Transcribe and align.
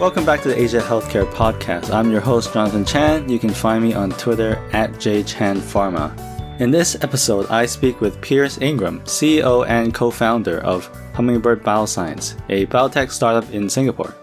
Welcome 0.00 0.24
back 0.24 0.40
to 0.40 0.48
the 0.48 0.58
Asia 0.58 0.80
Healthcare 0.80 1.30
Podcast. 1.30 1.92
I'm 1.92 2.10
your 2.10 2.22
host, 2.22 2.54
Jonathan 2.54 2.86
Chan. 2.86 3.28
You 3.28 3.38
can 3.38 3.50
find 3.50 3.84
me 3.84 3.92
on 3.92 4.12
Twitter 4.12 4.56
at 4.72 4.92
jchanpharma. 4.92 6.58
In 6.58 6.70
this 6.70 6.96
episode, 7.02 7.46
I 7.50 7.66
speak 7.66 8.00
with 8.00 8.18
Piers 8.22 8.56
Ingham, 8.62 9.00
CEO 9.00 9.68
and 9.68 9.92
co 9.92 10.10
founder 10.10 10.60
of 10.60 10.86
Hummingbird 11.12 11.62
Bioscience, 11.62 12.40
a 12.48 12.64
biotech 12.64 13.10
startup 13.10 13.50
in 13.52 13.68
Singapore. 13.68 14.14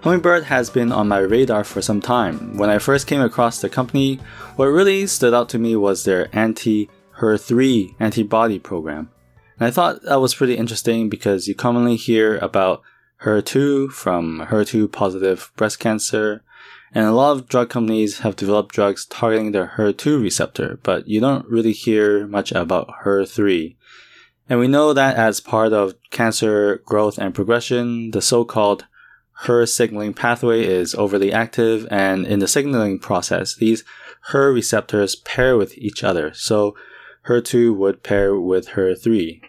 Hummingbird 0.00 0.42
has 0.42 0.68
been 0.68 0.90
on 0.90 1.06
my 1.06 1.20
radar 1.20 1.62
for 1.62 1.80
some 1.80 2.00
time. 2.00 2.56
When 2.56 2.68
I 2.68 2.78
first 2.78 3.06
came 3.06 3.20
across 3.20 3.60
the 3.60 3.68
company, 3.68 4.18
what 4.56 4.66
really 4.66 5.06
stood 5.06 5.32
out 5.32 5.48
to 5.50 5.60
me 5.60 5.76
was 5.76 6.02
their 6.02 6.28
anti 6.32 6.90
HER3 7.20 7.94
antibody 8.00 8.58
program. 8.58 9.10
And 9.60 9.68
I 9.68 9.70
thought 9.70 10.02
that 10.02 10.20
was 10.20 10.34
pretty 10.34 10.56
interesting 10.56 11.08
because 11.08 11.46
you 11.46 11.54
commonly 11.54 11.94
hear 11.94 12.36
about 12.38 12.82
HER2 13.24 13.90
from 13.90 14.46
HER2 14.48 14.92
positive 14.92 15.50
breast 15.56 15.80
cancer, 15.80 16.44
and 16.92 17.04
a 17.04 17.12
lot 17.12 17.32
of 17.32 17.48
drug 17.48 17.68
companies 17.68 18.20
have 18.20 18.36
developed 18.36 18.74
drugs 18.74 19.04
targeting 19.06 19.52
the 19.52 19.70
HER2 19.76 20.22
receptor, 20.22 20.78
but 20.82 21.08
you 21.08 21.20
don't 21.20 21.46
really 21.48 21.72
hear 21.72 22.26
much 22.26 22.52
about 22.52 22.88
HER3. 23.04 23.76
And 24.48 24.58
we 24.58 24.68
know 24.68 24.92
that 24.92 25.16
as 25.16 25.40
part 25.40 25.72
of 25.72 25.94
cancer 26.10 26.80
growth 26.86 27.18
and 27.18 27.34
progression, 27.34 28.12
the 28.12 28.22
so-called 28.22 28.86
HER 29.42 29.66
signaling 29.66 30.14
pathway 30.14 30.64
is 30.64 30.94
overly 30.94 31.32
active, 31.32 31.86
and 31.90 32.26
in 32.26 32.38
the 32.38 32.48
signaling 32.48 32.98
process, 32.98 33.54
these 33.54 33.84
HER 34.28 34.52
receptors 34.52 35.16
pair 35.16 35.56
with 35.56 35.76
each 35.76 36.02
other. 36.02 36.32
So 36.34 36.74
HER2 37.26 37.76
would 37.76 38.02
pair 38.02 38.38
with 38.38 38.70
HER3. 38.70 39.42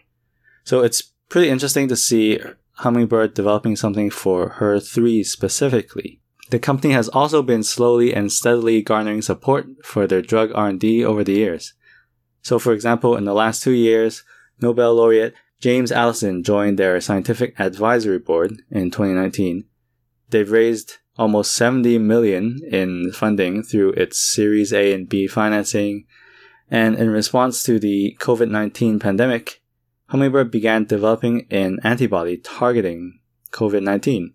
So 0.64 0.82
it's 0.82 1.14
pretty 1.30 1.50
interesting 1.50 1.88
to 1.88 1.96
see 1.96 2.40
Hummingbird 2.80 3.34
developing 3.34 3.76
something 3.76 4.10
for 4.10 4.52
HER3 4.60 5.26
specifically. 5.26 6.22
The 6.50 6.60
company 6.60 6.94
has 6.94 7.10
also 7.10 7.42
been 7.42 7.62
slowly 7.62 8.14
and 8.14 8.32
steadily 8.32 8.82
garnering 8.82 9.22
support 9.22 9.68
for 9.84 10.08
their 10.08 10.22
drug 10.22 10.52
R&D 10.56 11.04
over 11.04 11.24
the 11.24 11.34
years. 11.34 11.74
So 12.42 12.58
for 12.58 12.74
example, 12.74 13.18
in 13.18 13.26
the 13.26 13.34
last 13.34 13.62
two 13.62 13.74
years, 13.74 14.24
Nobel 14.62 14.96
laureate 14.96 15.34
James 15.60 15.92
Allison 15.92 16.42
joined 16.42 16.80
their 16.80 17.02
scientific 17.02 17.60
advisory 17.60 18.18
board 18.18 18.62
in 18.72 18.92
2019. 18.92 19.66
They've 20.30 20.50
raised 20.50 21.00
almost 21.18 21.54
70 21.56 21.98
million 21.98 22.62
in 22.72 23.12
funding 23.12 23.62
through 23.62 23.92
its 23.92 24.18
Series 24.18 24.72
A 24.72 24.94
and 24.94 25.10
B 25.10 25.28
financing. 25.28 26.06
And 26.72 26.96
in 26.96 27.10
response 27.10 27.62
to 27.64 27.78
the 27.78 28.16
COVID-19 28.22 29.02
pandemic, 29.02 29.62
Hummingbird 30.10 30.52
began 30.52 30.86
developing 30.86 31.46
an 31.52 31.80
antibody 31.84 32.38
targeting 32.38 33.20
COVID 33.52 33.84
19. 33.84 34.34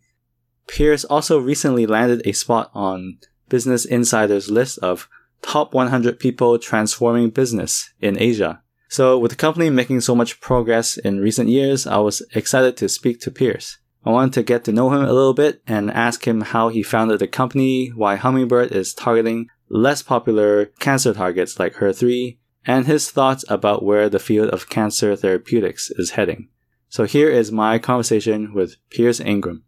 Piers 0.66 1.04
also 1.04 1.38
recently 1.38 1.84
landed 1.86 2.22
a 2.24 2.32
spot 2.32 2.70
on 2.74 3.18
Business 3.48 3.84
Insider's 3.84 4.50
list 4.50 4.78
of 4.78 5.08
top 5.42 5.74
100 5.74 6.18
people 6.18 6.58
transforming 6.58 7.30
business 7.30 7.92
in 8.00 8.20
Asia. 8.20 8.62
So, 8.88 9.18
with 9.18 9.32
the 9.32 9.36
company 9.36 9.68
making 9.68 10.00
so 10.00 10.14
much 10.14 10.40
progress 10.40 10.96
in 10.96 11.20
recent 11.20 11.48
years, 11.48 11.86
I 11.86 11.98
was 11.98 12.22
excited 12.34 12.76
to 12.78 12.88
speak 12.88 13.20
to 13.20 13.30
Piers. 13.30 13.78
I 14.04 14.10
wanted 14.10 14.34
to 14.34 14.42
get 14.42 14.64
to 14.64 14.72
know 14.72 14.90
him 14.90 15.02
a 15.02 15.12
little 15.12 15.34
bit 15.34 15.62
and 15.66 15.90
ask 15.90 16.26
him 16.26 16.42
how 16.42 16.68
he 16.68 16.82
founded 16.82 17.18
the 17.18 17.26
company, 17.26 17.88
why 17.88 18.16
Hummingbird 18.16 18.70
is 18.70 18.94
targeting 18.94 19.48
less 19.68 20.02
popular 20.02 20.66
cancer 20.78 21.14
targets 21.14 21.58
like 21.58 21.74
HER3, 21.74 22.36
and 22.66 22.86
his 22.86 23.10
thoughts 23.10 23.44
about 23.48 23.82
where 23.82 24.08
the 24.08 24.18
field 24.18 24.48
of 24.50 24.68
cancer 24.68 25.14
therapeutics 25.16 25.90
is 25.90 26.10
heading. 26.12 26.48
So 26.88 27.04
here 27.04 27.30
is 27.30 27.52
my 27.52 27.78
conversation 27.78 28.54
with 28.54 28.76
Piers 28.90 29.20
Ingham. 29.20 29.64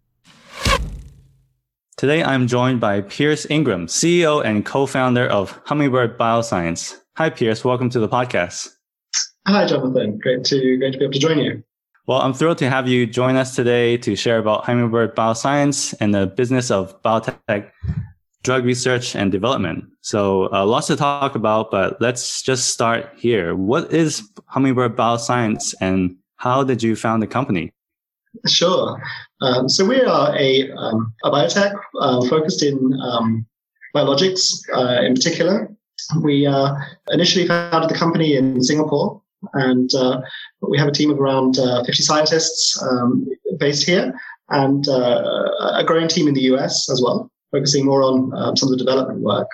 Today 1.97 2.23
I'm 2.23 2.47
joined 2.47 2.81
by 2.81 3.01
Piers 3.01 3.47
Ingham, 3.47 3.87
CEO 3.87 4.45
and 4.45 4.65
co-founder 4.65 5.27
of 5.27 5.61
Hummingbird 5.65 6.19
Bioscience. 6.19 6.97
Hi 7.17 7.31
Piers, 7.31 7.65
welcome 7.65 7.91
to 7.91 7.99
the 7.99 8.09
podcast. 8.09 8.69
Hi 9.47 9.67
Jonathan, 9.67 10.19
great 10.19 10.45
to 10.45 10.77
great 10.79 10.93
to 10.93 10.99
be 10.99 11.05
able 11.05 11.15
to 11.15 11.19
join 11.19 11.39
you. 11.39 11.63
Well, 12.07 12.21
I'm 12.21 12.35
thrilled 12.35 12.59
to 12.59 12.71
have 12.71 12.87
you 12.87 13.07
join 13.07 13.37
us 13.37 13.57
today 13.57 13.97
to 13.99 14.15
share 14.15 14.39
about 14.39 14.65
Hummingbird 14.65 15.17
Bioscience 15.17 15.95
and 16.01 16.15
the 16.15 16.27
business 16.27 16.71
of 16.71 17.03
biotech 17.03 17.71
drug 18.47 18.65
research 18.65 19.17
and 19.17 19.33
development. 19.33 19.85
So 20.03 20.49
uh, 20.53 20.65
lots 20.65 20.87
to 20.87 20.97
talk 20.97 21.35
about, 21.35 21.73
but 21.73 22.01
let's 22.01 22.43
just 22.43 22.69
start 22.69 23.11
here. 23.17 23.57
What 23.57 23.93
is 23.93 24.23
Hummingbird 24.47 24.97
Bioscience 24.97 25.75
and 25.81 26.17
how 26.37 26.63
did 26.63 26.81
you 26.81 26.95
found 26.95 27.21
the 27.25 27.27
company? 27.27 27.73
Sure. 28.47 29.03
Um, 29.41 29.69
so 29.69 29.85
we 29.85 30.01
are 30.01 30.33
a, 30.39 30.71
um, 30.71 31.13
a 31.25 31.31
biotech 31.31 31.75
uh, 32.01 32.25
focused 32.29 32.63
in 32.63 32.79
um, 33.03 33.45
biologics 33.93 34.63
uh, 34.73 35.03
in 35.03 35.15
particular. 35.15 35.69
We 36.23 36.47
uh, 36.47 36.77
initially 37.11 37.49
founded 37.49 37.91
the 37.91 37.99
company 37.99 38.37
in 38.37 38.63
Singapore, 38.63 39.21
and 39.55 39.93
uh, 39.93 40.21
we 40.61 40.79
have 40.79 40.87
a 40.87 40.93
team 40.93 41.11
of 41.11 41.19
around 41.19 41.59
uh, 41.59 41.83
50 41.83 42.03
scientists 42.03 42.81
um, 42.81 43.27
based 43.59 43.85
here 43.85 44.15
and 44.51 44.87
a 44.87 45.83
growing 45.85 46.07
team 46.07 46.29
in 46.29 46.35
the 46.35 46.43
US 46.53 46.89
as 46.89 47.03
well 47.03 47.29
focusing 47.53 47.85
more 47.85 48.03
on 48.03 48.33
um, 48.35 48.57
some 48.57 48.73
of 48.73 48.79
the 48.79 48.85
development 48.85 49.21
work. 49.21 49.49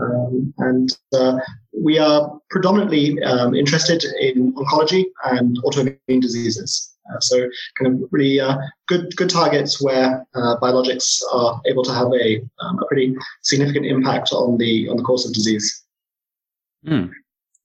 Um, 0.00 0.54
and 0.58 0.88
uh, 1.12 1.38
we 1.78 1.98
are 1.98 2.38
predominantly 2.50 3.22
um, 3.22 3.54
interested 3.54 4.04
in 4.20 4.52
oncology 4.54 5.04
and 5.24 5.58
autoimmune 5.64 6.20
diseases. 6.20 6.88
Uh, 7.12 7.20
so, 7.20 7.48
kind 7.78 7.94
of 7.94 8.08
really 8.12 8.38
uh, 8.38 8.56
good 8.86 9.14
good 9.16 9.28
targets 9.28 9.82
where 9.82 10.24
uh, 10.34 10.56
biologics 10.60 11.20
are 11.32 11.60
able 11.66 11.82
to 11.82 11.92
have 11.92 12.06
a, 12.12 12.40
um, 12.60 12.78
a 12.78 12.86
pretty 12.86 13.14
significant 13.42 13.84
impact 13.84 14.32
on 14.32 14.56
the 14.56 14.88
on 14.88 14.96
the 14.96 15.02
course 15.02 15.26
of 15.26 15.34
disease. 15.34 15.82
Hmm. 16.86 17.06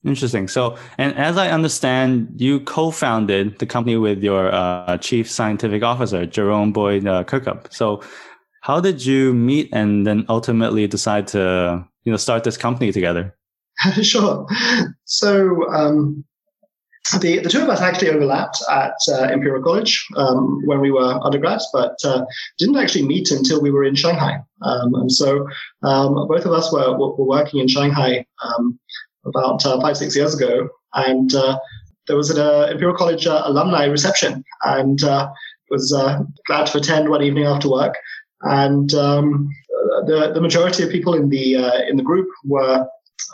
Interesting. 0.05 0.47
So, 0.47 0.77
and 0.97 1.15
as 1.17 1.37
I 1.37 1.49
understand, 1.49 2.29
you 2.37 2.61
co-founded 2.61 3.59
the 3.59 3.65
company 3.65 3.97
with 3.97 4.23
your 4.23 4.53
uh, 4.53 4.97
chief 4.99 5.29
scientific 5.29 5.83
officer, 5.83 6.25
Jerome 6.25 6.71
Boyd 6.71 7.05
uh, 7.05 7.23
Kirkup. 7.23 7.73
So, 7.73 8.01
how 8.61 8.79
did 8.79 9.05
you 9.05 9.33
meet 9.33 9.69
and 9.73 10.05
then 10.05 10.25
ultimately 10.29 10.87
decide 10.87 11.27
to 11.29 11.85
you 12.03 12.11
know 12.11 12.17
start 12.17 12.43
this 12.43 12.57
company 12.57 12.91
together? 12.91 13.35
sure. 14.01 14.47
So 15.05 15.69
um, 15.71 16.25
the 17.19 17.39
the 17.39 17.49
two 17.49 17.61
of 17.61 17.69
us 17.69 17.81
actually 17.81 18.09
overlapped 18.09 18.61
at 18.69 18.93
uh, 19.09 19.29
Imperial 19.31 19.63
College 19.63 20.05
um, 20.17 20.61
when 20.65 20.79
we 20.79 20.91
were 20.91 21.19
undergrads, 21.23 21.67
but 21.71 21.95
uh, 22.03 22.25
didn't 22.57 22.77
actually 22.77 23.05
meet 23.05 23.31
until 23.31 23.61
we 23.61 23.71
were 23.71 23.83
in 23.83 23.95
Shanghai. 23.95 24.39
Um, 24.61 24.93
and 24.95 25.11
so 25.11 25.47
um, 25.83 26.15
both 26.27 26.45
of 26.45 26.51
us 26.51 26.71
were 26.71 26.97
were 26.97 27.25
working 27.25 27.59
in 27.59 27.67
Shanghai 27.67 28.25
um, 28.43 28.79
about 29.25 29.65
uh, 29.65 29.79
five 29.79 29.97
six 29.97 30.15
years 30.15 30.35
ago, 30.35 30.69
and 30.93 31.33
uh, 31.33 31.59
there 32.07 32.17
was 32.17 32.29
an 32.29 32.39
uh, 32.39 32.67
Imperial 32.71 32.97
College 32.97 33.25
uh, 33.27 33.43
alumni 33.45 33.85
reception, 33.85 34.43
and 34.63 35.01
was 35.69 35.91
glad 36.45 36.65
to 36.65 36.77
attend 36.77 37.09
one 37.09 37.21
evening 37.21 37.45
after 37.45 37.69
work 37.69 37.95
and 38.41 38.93
um, 38.93 39.49
the 40.05 40.31
the 40.33 40.41
majority 40.41 40.83
of 40.83 40.89
people 40.89 41.13
in 41.13 41.29
the 41.29 41.55
uh, 41.55 41.81
in 41.89 41.97
the 41.97 42.03
group 42.03 42.27
were 42.43 42.87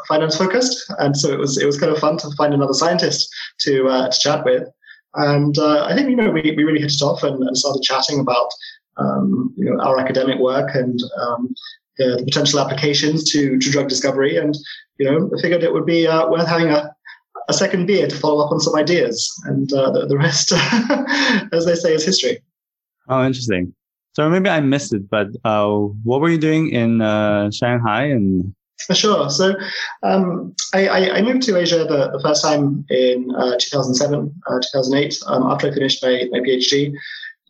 finance 0.08 0.38
focused, 0.38 0.92
and 1.00 1.16
so 1.18 1.32
it 1.32 1.40
was 1.40 1.58
it 1.58 1.66
was 1.66 1.80
kind 1.80 1.92
of 1.92 2.00
fun 2.00 2.18
to 2.18 2.32
find 2.38 2.54
another 2.54 2.74
scientist 2.74 3.34
to 3.60 3.88
uh, 3.88 4.10
to 4.10 4.20
chat 4.20 4.46
with. 4.46 4.68
And 5.16 5.58
uh, 5.58 5.86
I 5.86 5.96
think 5.96 6.10
you 6.10 6.16
know 6.16 6.32
we, 6.32 6.42
we 6.42 6.64
really 6.64 6.82
hit 6.82 6.94
it 6.94 7.02
off 7.02 7.24
and, 7.24 7.42
and 7.44 7.58
started 7.58 7.84
chatting 7.84 8.20
about 8.20 8.50
um, 8.98 9.54
you 9.58 9.66
know 9.66 9.82
our 9.82 10.00
academic 10.00 10.40
work 10.40 10.74
and 10.74 11.00
um, 11.22 11.54
the, 11.98 12.16
the, 12.18 12.26
potential 12.26 12.60
applications 12.60 13.30
to, 13.32 13.60
to 13.60 13.72
drug 13.72 13.90
discovery. 13.90 14.38
And 14.38 14.56
you 14.98 15.10
know 15.10 15.30
I 15.36 15.42
figured 15.42 15.64
it 15.64 15.74
would 15.74 15.86
be 15.86 16.08
uh, 16.08 16.30
worth 16.30 16.48
having 16.48 16.70
a 16.70 16.94
a 17.50 17.54
second 17.54 17.88
beer 17.88 18.08
to 18.08 18.16
follow 18.16 18.46
up 18.46 18.52
on 18.52 18.60
some 18.60 18.76
ideas, 18.76 19.30
and 19.46 19.72
uh, 19.74 19.92
the, 19.92 20.06
the 20.08 20.18
rest, 20.18 20.54
as 21.52 21.66
they 21.66 21.76
say, 21.76 21.94
is 21.94 22.06
history. 22.06 22.42
Oh, 23.10 23.26
interesting. 23.26 23.74
So 24.14 24.30
maybe 24.30 24.50
I 24.50 24.60
missed 24.60 24.94
it, 24.94 25.10
but 25.10 25.28
uh, 25.44 25.70
what 26.04 26.22
were 26.22 26.30
you 26.30 26.38
doing 26.38 26.70
in 26.70 27.02
uh, 27.02 27.50
Shanghai? 27.50 28.06
And 28.06 28.54
sure. 28.94 29.30
So 29.30 29.56
um, 30.04 30.56
I, 30.74 31.10
I, 31.10 31.22
moved 31.24 31.42
to 31.44 31.58
Asia 31.58 31.80
the, 31.80 32.12
the 32.12 32.20
first 32.24 32.44
time 32.44 32.86
in 32.90 33.34
uh, 33.36 33.58
2007, 33.58 34.42
uh, 34.48 34.60
2008, 34.72 35.20
um, 35.26 35.44
after 35.52 35.68
I 35.68 35.74
finished 35.74 36.04
my, 36.04 36.26
my 36.32 36.40
PhD. 36.40 36.94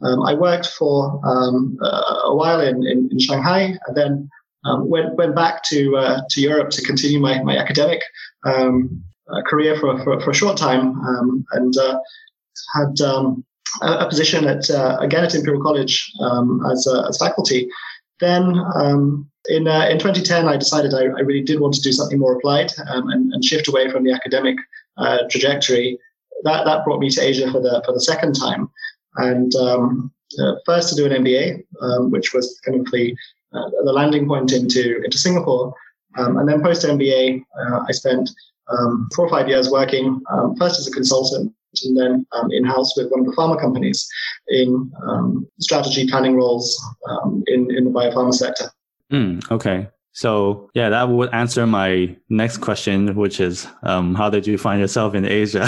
Um, 0.02 0.24
I 0.24 0.34
worked 0.34 0.68
for 0.68 1.20
um, 1.26 1.78
a 1.82 2.34
while 2.34 2.62
in, 2.62 2.86
in, 2.86 3.10
in, 3.12 3.20
Shanghai, 3.20 3.78
and 3.88 3.96
then 3.96 4.30
um, 4.66 4.90
went 4.90 5.16
went 5.16 5.36
back 5.36 5.64
to 5.66 5.96
uh, 5.96 6.22
to 6.30 6.42
Europe 6.42 6.72
to 6.72 6.82
continue 6.82 7.20
my 7.20 7.42
my 7.44 7.58
academic 7.58 8.02
um, 8.46 9.02
uh, 9.30 9.42
career 9.44 9.78
for, 9.80 10.04
for, 10.04 10.20
for 10.20 10.32
a 10.32 10.34
short 10.34 10.58
time, 10.58 11.00
and 11.54 11.74
had 12.74 13.00
a, 13.82 14.08
position 14.08 14.46
at 14.46 14.70
uh, 14.70 14.98
again 15.00 15.24
at 15.24 15.36
Imperial 15.36 15.62
College 15.62 16.12
um, 16.20 16.66
as, 16.72 16.88
as 17.08 17.18
faculty. 17.18 17.70
Then 18.20 18.56
um, 18.76 19.30
in 19.50 19.68
uh, 19.68 19.88
in 19.90 20.00
2010, 20.00 20.48
I 20.48 20.58
decided 20.58 20.94
I, 20.94 21.04
I, 21.04 21.22
really 21.22 21.42
did 21.42 21.60
want 21.60 21.74
to 21.76 21.82
do 21.82 21.92
something 21.92 22.20
more 22.20 22.36
applied 22.36 22.72
um, 22.88 23.10
and, 23.10 23.34
and, 23.34 23.44
shift 23.44 23.68
away 23.68 23.90
from 23.90 24.04
the 24.04 24.14
academic 24.14 24.58
uh, 24.98 25.20
trajectory. 25.30 26.00
That 26.44 26.66
that 26.66 26.86
brought 26.86 27.00
me 27.00 27.10
to 27.10 27.22
Asia 27.22 27.52
for 27.52 27.62
the 27.62 27.82
for 27.86 27.94
the 27.94 28.02
second 28.02 28.34
time, 28.34 28.70
and 29.18 29.54
um, 29.56 30.12
uh, 30.40 30.56
first 30.66 30.90
to 30.90 30.96
do 30.96 31.06
an 31.06 31.24
MBA, 31.24 31.64
um, 31.82 32.12
which 32.12 32.34
was 32.34 32.60
kind 32.66 32.80
of 32.80 32.92
the 32.92 33.16
uh, 33.54 33.70
the 33.84 33.92
landing 33.92 34.28
point 34.28 34.52
into 34.54 35.02
into 35.04 35.18
Singapore, 35.18 35.74
um, 36.18 36.38
and 36.38 36.48
then 36.48 36.62
post 36.62 36.86
MBA, 36.86 37.44
uh, 37.60 37.80
I 37.88 37.92
spent 37.92 38.30
um, 38.70 39.10
four 39.16 39.26
or 39.26 39.30
five 39.30 39.48
years 39.48 39.70
working 39.70 40.22
um, 40.32 40.56
first 40.56 40.80
as 40.80 40.88
a 40.88 40.92
consultant 40.92 41.54
and 41.84 41.98
then 41.98 42.26
um, 42.34 42.52
in 42.52 42.64
house 42.64 42.96
with 42.98 43.10
one 43.10 43.22
of 43.22 43.26
the 43.26 43.34
pharma 43.34 43.60
companies 43.60 44.08
in 44.50 44.92
um, 45.08 45.48
strategy 45.60 46.08
planning 46.08 46.36
roles 46.36 46.80
um, 47.10 47.44
in 47.48 47.76
in 47.76 47.86
the 47.86 47.92
biopharma 47.92 48.34
sector. 48.34 48.72
Mm, 49.12 49.50
okay. 49.52 49.88
So 50.14 50.70
yeah, 50.76 50.90
that 50.90 51.10
would 51.10 51.34
answer 51.34 51.66
my 51.66 52.16
next 52.30 52.58
question, 52.58 53.16
which 53.16 53.40
is 53.40 53.68
um, 53.82 54.14
how 54.14 54.30
did 54.30 54.46
you 54.46 54.58
find 54.58 54.80
yourself 54.80 55.16
in 55.16 55.26
Asia? 55.26 55.68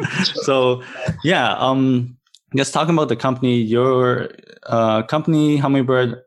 so 0.44 0.82
yeah, 1.22 1.52
um, 1.58 2.16
just 2.56 2.72
talking 2.72 2.94
about 2.94 3.08
the 3.08 3.16
company, 3.16 3.56
your 3.56 4.30
uh, 4.64 5.02
company 5.02 5.58
Hummingbird, 5.58 6.22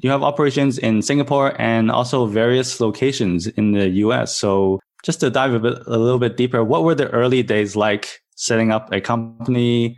you 0.00 0.10
have 0.10 0.22
operations 0.22 0.78
in 0.78 1.00
Singapore 1.00 1.58
and 1.60 1.90
also 1.90 2.26
various 2.26 2.80
locations 2.80 3.46
in 3.46 3.72
the 3.72 3.88
U.S. 4.04 4.36
So 4.36 4.80
just 5.02 5.20
to 5.20 5.30
dive 5.30 5.54
a 5.54 5.60
bit 5.60 5.78
a 5.86 5.98
little 5.98 6.18
bit 6.18 6.36
deeper, 6.36 6.62
what 6.62 6.84
were 6.84 6.94
the 6.94 7.08
early 7.10 7.42
days 7.42 7.74
like 7.74 8.21
setting 8.42 8.72
up 8.72 8.92
a 8.92 9.00
company? 9.00 9.96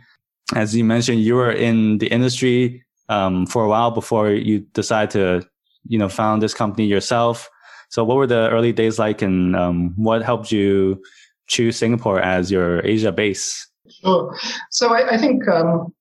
As 0.55 0.75
you 0.75 0.83
mentioned, 0.83 1.21
you 1.21 1.35
were 1.35 1.51
in 1.51 1.97
the 1.97 2.07
industry 2.07 2.85
um, 3.09 3.45
for 3.47 3.65
a 3.65 3.67
while 3.67 3.91
before 3.91 4.29
you 4.29 4.59
decide 4.73 5.09
to 5.11 5.41
you 5.87 5.97
know 5.97 6.09
found 6.09 6.41
this 6.41 6.53
company 6.53 6.85
yourself. 6.85 7.49
So 7.89 8.03
what 8.03 8.17
were 8.17 8.27
the 8.27 8.49
early 8.49 8.71
days 8.71 8.99
like, 8.99 9.21
and 9.21 9.55
um, 9.55 9.93
what 9.95 10.21
helped 10.21 10.51
you 10.51 11.01
choose 11.47 11.77
Singapore 11.77 12.19
as 12.19 12.51
your 12.51 12.85
Asia 12.85 13.11
base? 13.11 13.67
Sure. 14.01 14.35
So 14.71 14.93
I, 14.93 15.15
I 15.15 15.17
think 15.17 15.47
um, 15.47 15.93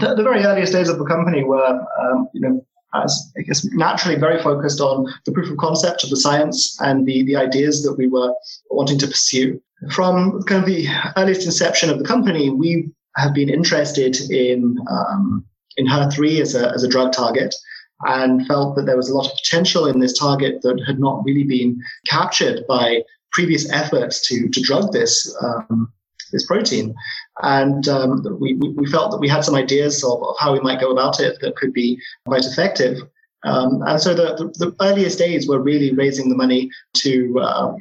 the, 0.00 0.14
the, 0.14 0.22
very 0.22 0.44
earliest 0.44 0.72
days 0.72 0.88
of 0.88 0.98
the 0.98 1.06
company 1.06 1.42
were, 1.42 1.80
um, 2.00 2.28
you 2.34 2.40
know, 2.40 2.66
as 2.94 3.32
I 3.38 3.42
guess 3.42 3.64
naturally 3.72 4.18
very 4.18 4.42
focused 4.42 4.80
on 4.80 5.06
the 5.24 5.32
proof 5.32 5.50
of 5.50 5.56
concept 5.56 6.04
of 6.04 6.10
the 6.10 6.16
science 6.16 6.76
and 6.80 7.06
the 7.06 7.22
the 7.24 7.36
ideas 7.36 7.82
that 7.82 7.94
we 7.96 8.06
were 8.06 8.32
wanting 8.70 8.98
to 8.98 9.06
pursue. 9.06 9.60
From 9.92 10.42
kind 10.42 10.62
of 10.62 10.66
the 10.66 10.88
earliest 11.16 11.46
inception 11.46 11.88
of 11.88 11.98
the 11.98 12.04
company, 12.04 12.50
we 12.50 12.90
have 13.16 13.32
been 13.34 13.48
interested 13.48 14.16
in 14.30 14.76
um, 14.90 15.44
in 15.76 15.86
HER3 15.86 16.40
as 16.40 16.54
a 16.54 16.70
as 16.70 16.82
a 16.82 16.88
drug 16.88 17.12
target 17.12 17.54
and 18.02 18.46
felt 18.46 18.76
that 18.76 18.86
there 18.86 18.96
was 18.96 19.08
a 19.08 19.14
lot 19.14 19.26
of 19.26 19.36
potential 19.42 19.86
in 19.86 20.00
this 20.00 20.16
target 20.16 20.62
that 20.62 20.82
had 20.86 21.00
not 21.00 21.22
really 21.24 21.44
been 21.44 21.80
captured 22.06 22.64
by 22.68 23.02
previous 23.32 23.70
efforts 23.72 24.26
to, 24.28 24.48
to 24.48 24.60
drug 24.60 24.92
this 24.92 25.34
um, 25.42 25.92
this 26.32 26.46
protein. 26.46 26.94
And 27.42 27.88
um, 27.88 28.22
we, 28.38 28.54
we 28.54 28.86
felt 28.86 29.10
that 29.12 29.20
we 29.20 29.28
had 29.28 29.44
some 29.44 29.54
ideas 29.54 30.04
of, 30.04 30.22
of, 30.22 30.36
how 30.38 30.52
we 30.52 30.60
might 30.60 30.80
go 30.80 30.90
about 30.90 31.20
it 31.20 31.38
that 31.40 31.56
could 31.56 31.72
be 31.72 31.98
quite 32.26 32.44
effective. 32.44 32.98
Um, 33.44 33.82
and 33.86 34.00
so 34.00 34.14
the, 34.14 34.34
the, 34.36 34.66
the, 34.66 34.76
earliest 34.84 35.18
days 35.18 35.48
were 35.48 35.62
really 35.62 35.94
raising 35.94 36.28
the 36.28 36.36
money 36.36 36.70
to 36.96 37.38
uh, 37.40 37.72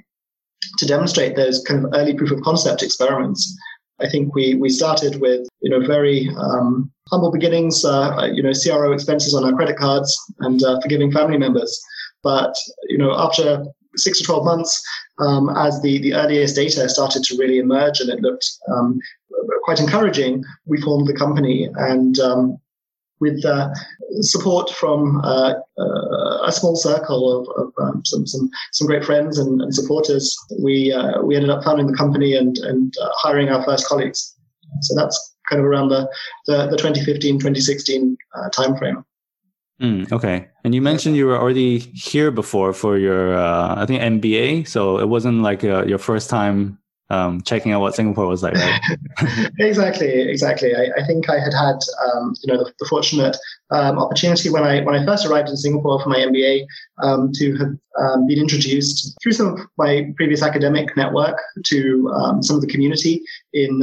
to 0.78 0.86
demonstrate 0.86 1.36
those 1.36 1.64
kind 1.64 1.84
of 1.84 1.92
early 1.94 2.14
proof 2.14 2.32
of 2.32 2.42
concept 2.42 2.84
experiments. 2.84 3.58
I 4.00 4.08
think 4.10 4.36
we 4.36 4.56
we 4.56 4.70
started 4.70 5.20
with 5.22 5.48
you 5.62 5.70
know 5.70 5.86
very 5.86 6.30
um, 6.38 6.92
humble 7.10 7.32
beginnings, 7.32 7.84
uh, 7.84 8.30
you 8.34 8.44
know 8.44 8.52
CRO 8.54 8.92
expenses 8.92 9.34
on 9.34 9.44
our 9.44 9.54
credit 9.54 9.78
cards 9.78 10.16
and 10.40 10.64
uh, 10.64 10.80
forgiving 10.82 11.12
family 11.12 11.38
members. 11.38 11.82
But 12.24 12.56
you 12.90 12.98
know 12.98 13.14
after 13.18 13.66
six 13.96 14.20
to 14.20 14.24
twelve 14.24 14.46
months, 14.46 14.82
um, 15.20 15.50
as 15.50 15.82
the 15.82 16.00
the 16.00 16.14
earliest 16.14 16.56
data 16.56 16.88
started 16.90 17.24
to 17.24 17.38
really 17.38 17.58
emerge 17.58 18.00
and 18.00 18.10
it 18.10 18.22
looked 18.22 18.48
um, 18.72 19.00
quite 19.64 19.80
encouraging, 19.80 20.44
we 20.66 20.82
formed 20.82 21.08
the 21.08 21.14
company 21.14 21.70
and 21.76 22.20
um, 22.20 22.58
with 23.20 23.44
uh, 23.46 23.70
support 24.22 24.70
from 24.72 25.22
uh, 25.24 25.54
uh, 25.78 26.44
a 26.46 26.52
small 26.52 26.76
circle 26.76 27.42
of, 27.42 27.48
of 27.58 27.74
um, 27.82 28.06
some, 28.06 28.28
some 28.28 28.50
some 28.74 28.88
great 28.88 29.04
friends 29.04 29.38
and, 29.38 29.62
and 29.62 29.74
supporters, 29.74 30.38
we 30.62 30.92
uh, 30.92 31.22
we 31.22 31.36
ended 31.36 31.50
up 31.50 31.64
founding 31.64 31.88
the 31.88 31.98
company 31.98 32.36
and 32.36 32.58
and 32.60 32.94
uh, 33.02 33.10
hiring 33.14 33.50
our 33.50 33.64
first 33.64 33.88
colleagues. 33.88 34.36
So 34.82 34.96
that's 34.96 35.36
kind 35.50 35.60
of 35.60 35.66
around 35.66 35.90
the 35.90 36.10
the, 36.46 36.68
the 36.68 36.78
2015 36.78 37.40
2016 37.40 38.18
uh, 38.36 38.50
timeframe. 38.50 39.04
Mm, 39.82 40.12
okay, 40.12 40.48
and 40.64 40.74
you 40.74 40.82
mentioned 40.82 41.16
you 41.16 41.28
were 41.28 41.38
already 41.38 41.80
here 41.80 42.32
before 42.32 42.74
for 42.74 42.98
your 42.98 43.38
I 43.38 43.86
think 43.86 44.02
MBA, 44.02 44.68
so 44.68 45.00
it 45.00 45.08
wasn't 45.08 45.42
like 45.42 45.62
your 45.62 46.00
first 46.00 46.30
time 46.30 46.80
um, 47.10 47.42
checking 47.42 47.72
out 47.72 47.82
what 47.82 47.96
Singapore 47.96 48.28
was 48.28 48.44
like, 48.44 48.54
right? 48.56 48.82
exactly, 49.60 50.30
exactly. 50.30 50.76
I, 50.76 50.90
I, 50.98 51.06
think 51.06 51.30
I 51.30 51.40
had 51.40 51.54
had 51.54 51.80
um, 52.06 52.36
you 52.44 52.54
know 52.54 52.64
the, 52.64 52.74
the 52.80 52.86
fortunate 52.86 53.38
um, 53.72 53.98
opportunity 53.98 54.50
when 54.50 54.64
I 54.64 54.82
when 54.82 54.96
I 54.96 55.06
first 55.06 55.26
arrived 55.26 55.50
in 55.50 55.56
Singapore 55.56 56.02
for 56.02 56.10
my 56.10 56.18
MBA 56.18 56.66
um, 57.02 57.32
to 57.36 57.56
have 57.58 57.78
um, 58.00 58.28
been 58.28 58.40
introduced 58.40 59.16
through 59.24 59.32
some 59.32 59.48
of 59.54 59.60
my 59.78 60.12
previous 60.18 60.42
academic 60.42 60.96
network 60.98 61.38
to 61.66 62.12
um, 62.14 62.44
some 62.44 62.58
of 62.58 62.62
the 62.62 62.68
community 62.68 63.24
in 63.54 63.82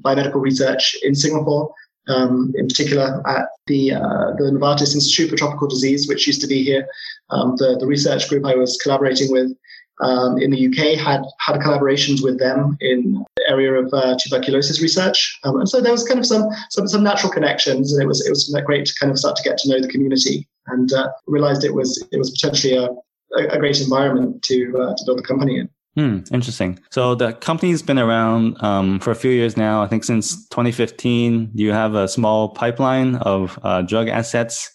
biomedical 0.00 0.40
research 0.40 0.96
in 1.02 1.14
Singapore. 1.14 1.72
in 2.08 2.66
particular, 2.68 3.22
at 3.28 3.46
the 3.68 3.92
uh, 3.92 4.34
the 4.38 4.50
Novartis 4.52 4.94
Institute 4.94 5.30
for 5.30 5.36
Tropical 5.36 5.68
Disease, 5.68 6.08
which 6.08 6.26
used 6.26 6.40
to 6.40 6.48
be 6.48 6.64
here, 6.64 6.88
the 7.30 7.76
the 7.78 7.86
research 7.86 8.28
group 8.28 8.44
I 8.44 8.56
was 8.56 8.76
collaborating 8.82 9.30
with 9.30 9.52
um, 10.02 10.38
in 10.38 10.50
the 10.50 10.66
UK 10.66 10.98
had 10.98 11.22
had 11.38 11.60
collaborations 11.60 12.22
with 12.22 12.38
them 12.38 12.76
in 12.80 13.24
the 13.36 13.50
area 13.50 13.72
of 13.72 13.92
uh, 13.92 14.16
tuberculosis 14.18 14.82
research, 14.82 15.38
um, 15.44 15.58
and 15.58 15.68
so 15.68 15.80
there 15.80 15.92
was 15.92 16.04
kind 16.04 16.18
of 16.18 16.26
some, 16.26 16.48
some 16.70 16.88
some 16.88 17.02
natural 17.02 17.32
connections, 17.32 17.92
and 17.92 18.02
it 18.02 18.06
was 18.06 18.24
it 18.26 18.30
was 18.30 18.54
great 18.66 18.86
to 18.86 18.94
kind 18.98 19.10
of 19.10 19.18
start 19.18 19.36
to 19.36 19.42
get 19.42 19.58
to 19.58 19.68
know 19.68 19.80
the 19.80 19.88
community 19.88 20.48
and 20.66 20.92
uh, 20.92 21.08
realized 21.26 21.64
it 21.64 21.74
was 21.74 22.04
it 22.12 22.18
was 22.18 22.30
potentially 22.30 22.76
a, 22.76 22.88
a 23.36 23.58
great 23.58 23.80
environment 23.80 24.42
to 24.42 24.76
uh, 24.78 24.94
to 24.94 25.04
build 25.06 25.20
a 25.20 25.22
company 25.22 25.58
in. 25.58 25.68
Hmm, 25.94 26.20
interesting. 26.32 26.80
So 26.90 27.14
the 27.14 27.34
company's 27.34 27.82
been 27.82 27.98
around 27.98 28.62
um, 28.62 28.98
for 29.00 29.10
a 29.10 29.14
few 29.14 29.30
years 29.30 29.58
now. 29.58 29.82
I 29.82 29.88
think 29.88 30.04
since 30.04 30.48
2015, 30.48 31.50
you 31.54 31.70
have 31.72 31.94
a 31.94 32.08
small 32.08 32.48
pipeline 32.48 33.16
of 33.16 33.58
uh, 33.62 33.82
drug 33.82 34.08
assets, 34.08 34.70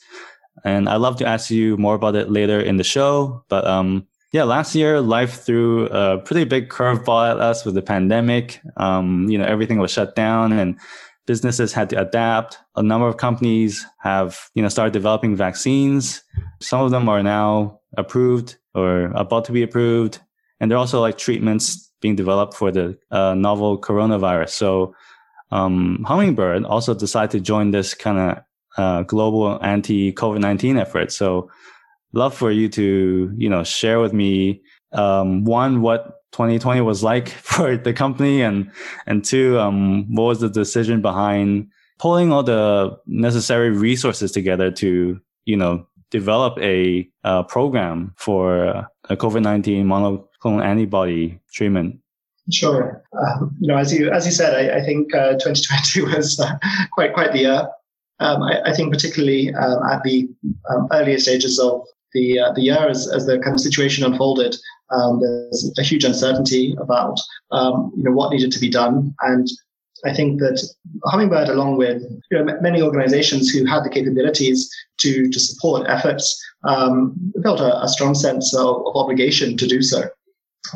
and 0.64 0.88
I'd 0.88 0.98
love 0.98 1.18
to 1.18 1.28
ask 1.28 1.50
you 1.50 1.76
more 1.78 1.96
about 1.96 2.16
it 2.16 2.30
later 2.30 2.60
in 2.60 2.78
the 2.78 2.84
show. 2.84 3.44
But 3.50 3.66
um, 3.66 4.06
yeah, 4.38 4.44
last 4.44 4.76
year 4.76 5.02
life 5.02 5.42
threw 5.42 5.88
a 5.88 6.20
pretty 6.20 6.44
big 6.44 6.70
curveball 6.70 7.32
at 7.32 7.40
us 7.40 7.66
with 7.66 7.74
the 7.74 7.82
pandemic. 7.82 8.62
Um, 8.78 9.28
you 9.28 9.36
know, 9.36 9.46
everything 9.46 9.80
was 9.80 9.90
shut 9.90 10.16
down 10.16 10.54
and 10.54 10.80
businesses 11.26 11.74
had 11.74 11.90
to 11.90 12.00
adapt. 12.00 12.60
A 12.76 12.84
number 12.84 13.08
of 13.08 13.18
companies 13.18 13.84
have, 13.98 14.40
you 14.54 14.62
know, 14.62 14.70
started 14.70 14.94
developing 14.94 15.36
vaccines. 15.36 16.24
Some 16.62 16.82
of 16.82 16.92
them 16.92 17.10
are 17.10 17.24
now 17.24 17.80
approved 17.98 18.58
or 18.76 19.06
about 19.16 19.44
to 19.46 19.52
be 19.52 19.64
approved. 19.64 20.20
And 20.60 20.70
there 20.70 20.78
are 20.78 20.86
also 20.86 21.02
like 21.02 21.18
treatments 21.18 21.92
being 22.00 22.16
developed 22.16 22.54
for 22.54 22.72
the 22.72 22.96
uh, 23.10 23.34
novel 23.34 23.82
coronavirus. 23.82 24.50
So, 24.50 24.94
um, 25.50 26.04
Hummingbird 26.08 26.64
also 26.64 26.94
decided 26.94 27.32
to 27.32 27.40
join 27.40 27.72
this 27.72 27.96
kind 27.96 28.20
of 28.20 28.44
uh, 28.78 29.02
global 29.02 29.58
anti 29.64 30.14
COVID 30.14 30.42
19 30.42 30.78
effort. 30.78 31.12
So, 31.12 31.50
love 32.18 32.34
for 32.34 32.52
you 32.52 32.68
to, 32.70 33.34
you 33.38 33.50
know, 33.50 33.64
share 33.64 34.00
with 34.00 34.12
me, 34.12 34.62
um, 34.92 35.46
one, 35.46 35.82
what 35.82 36.22
2020 36.32 36.82
was 36.82 37.04
like 37.04 37.30
for 37.54 37.78
the 37.78 37.94
company 37.94 38.42
and, 38.42 38.70
and 39.06 39.24
two, 39.24 39.60
um, 39.60 40.14
what 40.14 40.24
was 40.24 40.40
the 40.40 40.50
decision 40.50 41.02
behind 41.02 41.70
pulling 42.00 42.32
all 42.32 42.44
the 42.44 42.98
necessary 43.06 43.70
resources 43.70 44.32
together 44.32 44.70
to, 44.72 45.20
you 45.46 45.56
know, 45.56 45.88
develop 46.10 46.58
a, 46.60 47.08
a 47.24 47.44
program 47.44 48.14
for 48.18 48.88
a 49.10 49.18
COVID-19 49.18 49.86
monoclonal 49.86 50.64
antibody 50.64 51.40
treatment? 51.54 52.00
Sure. 52.52 53.04
Um, 53.14 53.56
you 53.60 53.68
know, 53.68 53.78
as 53.78 53.94
you 53.94 54.10
as 54.10 54.26
you 54.26 54.32
said, 54.32 54.56
I, 54.56 54.78
I 54.78 54.82
think 54.86 55.14
uh, 55.14 55.34
2020 55.34 56.16
was 56.16 56.40
uh, 56.40 56.58
quite 56.92 57.14
quite 57.14 57.34
the 57.34 57.40
year. 57.40 57.68
Um, 58.20 58.42
I, 58.42 58.62
I, 58.72 58.74
think 58.74 58.92
particularly 58.92 59.54
um, 59.54 59.84
at 59.92 60.02
the 60.04 60.28
um, 60.72 60.88
earlier 60.92 61.20
stages 61.20 61.60
of 61.60 61.86
the 62.14 62.40
uh, 62.40 62.52
the 62.54 62.62
year 62.62 62.88
as, 62.90 63.12
as 63.12 63.26
the 63.26 63.40
kind 63.40 63.56
of 63.56 63.62
situation 63.62 64.04
unfolded, 64.04 64.56
um, 64.92 65.20
there's 65.20 65.72
a 65.78 65.84
huge 65.84 66.04
uncertainty 66.04 66.76
about 66.80 67.20
um, 67.52 67.92
you 67.96 68.04
know 68.04 68.12
what 68.12 68.32
needed 68.32 68.52
to 68.52 68.60
be 68.60 68.70
done, 68.70 69.14
and 69.22 69.48
I 70.06 70.14
think 70.14 70.40
that 70.40 70.62
Hummingbird, 71.06 71.50
along 71.50 71.78
with 71.78 72.04
you 72.32 72.38
know, 72.38 72.58
many 72.62 72.82
organizations 72.82 73.50
who 73.50 73.66
had 73.66 73.84
the 73.84 73.90
capabilities 73.90 74.70
to 75.00 75.30
to 75.30 75.40
support 75.40 75.88
efforts, 75.90 76.40
um, 76.64 77.16
felt 77.44 77.60
a, 77.60 77.84
a, 77.84 77.88
strong 77.88 78.14
sense 78.14 78.56
of, 78.56 78.86
of 78.86 78.96
obligation 78.96 79.58
to 79.58 79.68
do 79.68 79.82
so. 79.82 80.04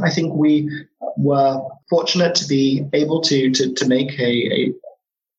I 0.04 0.10
think 0.10 0.34
we 0.34 0.70
were 1.18 1.62
fortunate 1.90 2.36
to 2.36 2.48
be 2.48 2.86
able 2.94 3.22
to 3.22 3.52
to, 3.52 3.74
to 3.74 3.88
make 3.88 4.18
a, 4.20 4.54
a 4.54 4.74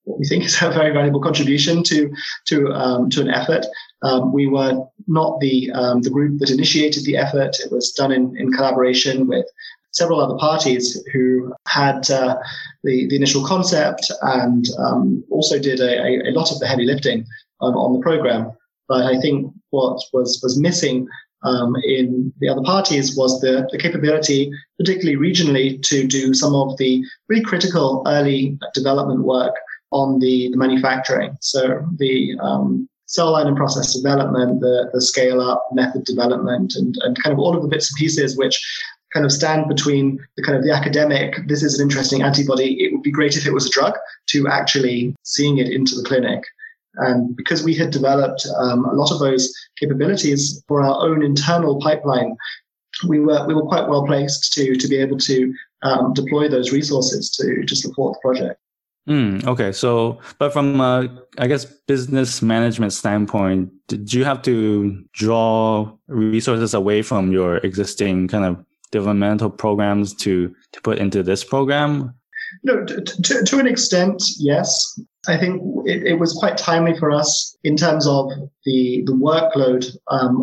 what 0.04 0.18
we 0.18 0.26
think 0.26 0.44
is 0.44 0.60
a 0.62 0.70
very 0.70 0.92
valuable 0.92 1.20
contribution 1.20 1.82
to 1.84 2.12
to 2.46 2.68
um, 2.72 3.10
to 3.10 3.20
an 3.20 3.30
effort. 3.30 3.66
Um, 4.02 4.32
we 4.32 4.46
were 4.46 4.84
not 5.06 5.40
the 5.40 5.70
um, 5.72 6.02
the 6.02 6.10
group 6.10 6.38
that 6.38 6.50
initiated 6.50 7.04
the 7.04 7.16
effort. 7.16 7.58
It 7.60 7.72
was 7.72 7.92
done 7.92 8.12
in, 8.12 8.36
in 8.36 8.52
collaboration 8.52 9.26
with 9.26 9.46
several 9.92 10.20
other 10.20 10.36
parties 10.36 11.02
who 11.12 11.52
had 11.68 12.10
uh, 12.10 12.36
the, 12.82 13.06
the 13.08 13.16
initial 13.16 13.46
concept 13.46 14.10
and 14.22 14.66
um, 14.78 15.22
also 15.30 15.58
did 15.58 15.80
a, 15.80 16.28
a, 16.28 16.32
lot 16.32 16.50
of 16.50 16.58
the 16.58 16.66
heavy 16.66 16.84
lifting 16.84 17.26
um, 17.60 17.76
on 17.76 17.92
the 17.92 18.00
program. 18.00 18.50
But 18.88 19.04
I 19.04 19.20
think 19.20 19.52
what 19.70 20.02
was, 20.12 20.40
was 20.42 20.58
missing 20.58 21.06
um, 21.44 21.76
in 21.84 22.32
the 22.40 22.48
other 22.48 22.62
parties 22.62 23.16
was 23.16 23.40
the, 23.40 23.68
the 23.70 23.78
capability, 23.78 24.50
particularly 24.78 25.16
regionally, 25.16 25.82
to 25.82 26.06
do 26.06 26.32
some 26.34 26.54
of 26.54 26.76
the 26.78 27.04
really 27.28 27.42
critical 27.42 28.02
early 28.06 28.58
development 28.74 29.24
work 29.24 29.54
on 29.90 30.18
the, 30.20 30.48
the 30.50 30.56
manufacturing. 30.56 31.36
So 31.40 31.86
the 31.98 32.36
um, 32.40 32.88
cell 33.12 33.32
line 33.32 33.46
and 33.46 33.56
process 33.56 33.94
development, 33.94 34.60
the, 34.60 34.88
the 34.94 35.00
scale 35.00 35.40
up 35.40 35.68
method 35.72 36.02
development, 36.04 36.74
and, 36.76 36.96
and 37.02 37.22
kind 37.22 37.32
of 37.32 37.38
all 37.38 37.54
of 37.54 37.62
the 37.62 37.68
bits 37.68 37.90
and 37.90 37.98
pieces 37.98 38.38
which 38.38 38.58
kind 39.12 39.26
of 39.26 39.32
stand 39.32 39.68
between 39.68 40.18
the 40.36 40.42
kind 40.42 40.56
of 40.56 40.64
the 40.64 40.72
academic, 40.72 41.36
this 41.46 41.62
is 41.62 41.78
an 41.78 41.82
interesting 41.82 42.22
antibody, 42.22 42.82
it 42.82 42.90
would 42.92 43.02
be 43.02 43.10
great 43.10 43.36
if 43.36 43.46
it 43.46 43.52
was 43.52 43.66
a 43.66 43.70
drug, 43.70 43.92
to 44.28 44.48
actually 44.48 45.14
seeing 45.24 45.58
it 45.58 45.68
into 45.68 45.94
the 45.94 46.02
clinic. 46.02 46.42
And 46.96 47.36
because 47.36 47.62
we 47.62 47.74
had 47.74 47.90
developed 47.90 48.46
um, 48.56 48.86
a 48.86 48.94
lot 48.94 49.12
of 49.12 49.18
those 49.18 49.52
capabilities 49.78 50.62
for 50.66 50.82
our 50.82 51.06
own 51.06 51.22
internal 51.22 51.78
pipeline, 51.80 52.34
we 53.08 53.20
were 53.20 53.46
we 53.46 53.54
were 53.54 53.66
quite 53.66 53.88
well 53.88 54.06
placed 54.06 54.52
to 54.52 54.76
to 54.76 54.88
be 54.88 54.96
able 54.96 55.18
to 55.18 55.54
um, 55.82 56.12
deploy 56.12 56.48
those 56.48 56.72
resources 56.72 57.30
to 57.30 57.64
to 57.64 57.74
support 57.74 58.14
the 58.14 58.20
project. 58.20 58.60
Mm, 59.08 59.44
okay, 59.46 59.72
so 59.72 60.20
but 60.38 60.52
from 60.52 60.80
uh, 60.80 61.06
I 61.38 61.48
guess 61.48 61.64
business 61.64 62.40
management 62.40 62.92
standpoint, 62.92 63.70
did 63.88 64.12
you 64.12 64.24
have 64.24 64.42
to 64.42 65.04
draw 65.12 65.92
resources 66.06 66.72
away 66.72 67.02
from 67.02 67.32
your 67.32 67.56
existing 67.58 68.28
kind 68.28 68.44
of 68.44 68.64
developmental 68.92 69.50
programs 69.50 70.14
to 70.14 70.54
to 70.72 70.80
put 70.82 70.98
into 70.98 71.24
this 71.24 71.42
program? 71.42 72.14
No, 72.62 72.84
to, 72.84 73.00
to, 73.00 73.44
to 73.44 73.58
an 73.58 73.66
extent, 73.66 74.22
yes. 74.38 75.00
I 75.26 75.36
think 75.36 75.62
it, 75.86 76.02
it, 76.02 76.18
was 76.18 76.32
quite 76.34 76.56
timely 76.56 76.96
for 76.98 77.10
us 77.10 77.56
in 77.64 77.76
terms 77.76 78.06
of 78.06 78.28
the 78.64 79.02
the 79.06 79.12
workload 79.12 79.96
um, 80.10 80.42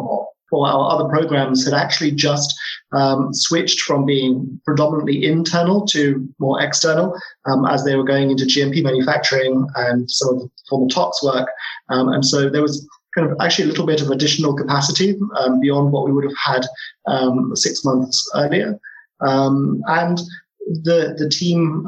for 0.50 0.68
our 0.68 0.92
other 0.92 1.10
programs 1.10 1.66
had 1.66 1.74
actually 1.74 2.12
just 2.12 2.58
um, 2.92 3.34
switched 3.34 3.82
from 3.82 4.06
being 4.06 4.60
predominantly 4.66 5.26
internal 5.26 5.86
to 5.88 6.28
more 6.40 6.62
external 6.62 7.18
um, 7.46 7.66
as 7.66 7.84
they 7.84 7.96
were 7.96 8.04
going 8.04 8.32
into 8.32 8.46
GMP 8.46 8.84
manufacturing 8.84 9.68
and 9.76 10.10
some 10.10 10.36
of 10.36 10.42
the 10.42 10.50
formal 10.70 10.90
tox 10.90 11.24
work. 11.24 11.50
Um, 11.90 12.10
and 12.10 12.26
so 12.26 12.50
there 12.50 12.62
was 12.62 12.88
kind 13.16 13.30
of 13.30 13.38
actually 13.40 13.66
a 13.66 13.68
little 13.68 13.86
bit 13.86 14.02
of 14.02 14.10
additional 14.10 14.56
capacity 14.56 15.18
um, 15.40 15.60
beyond 15.60 15.92
what 15.92 16.06
we 16.06 16.12
would 16.12 16.26
have 16.26 16.38
had 16.44 16.66
um, 17.08 17.56
six 17.56 17.84
months 17.84 18.30
earlier. 18.36 18.80
Um, 19.22 19.82
and 19.88 20.20
the 20.84 21.16
the 21.18 21.28
team 21.30 21.86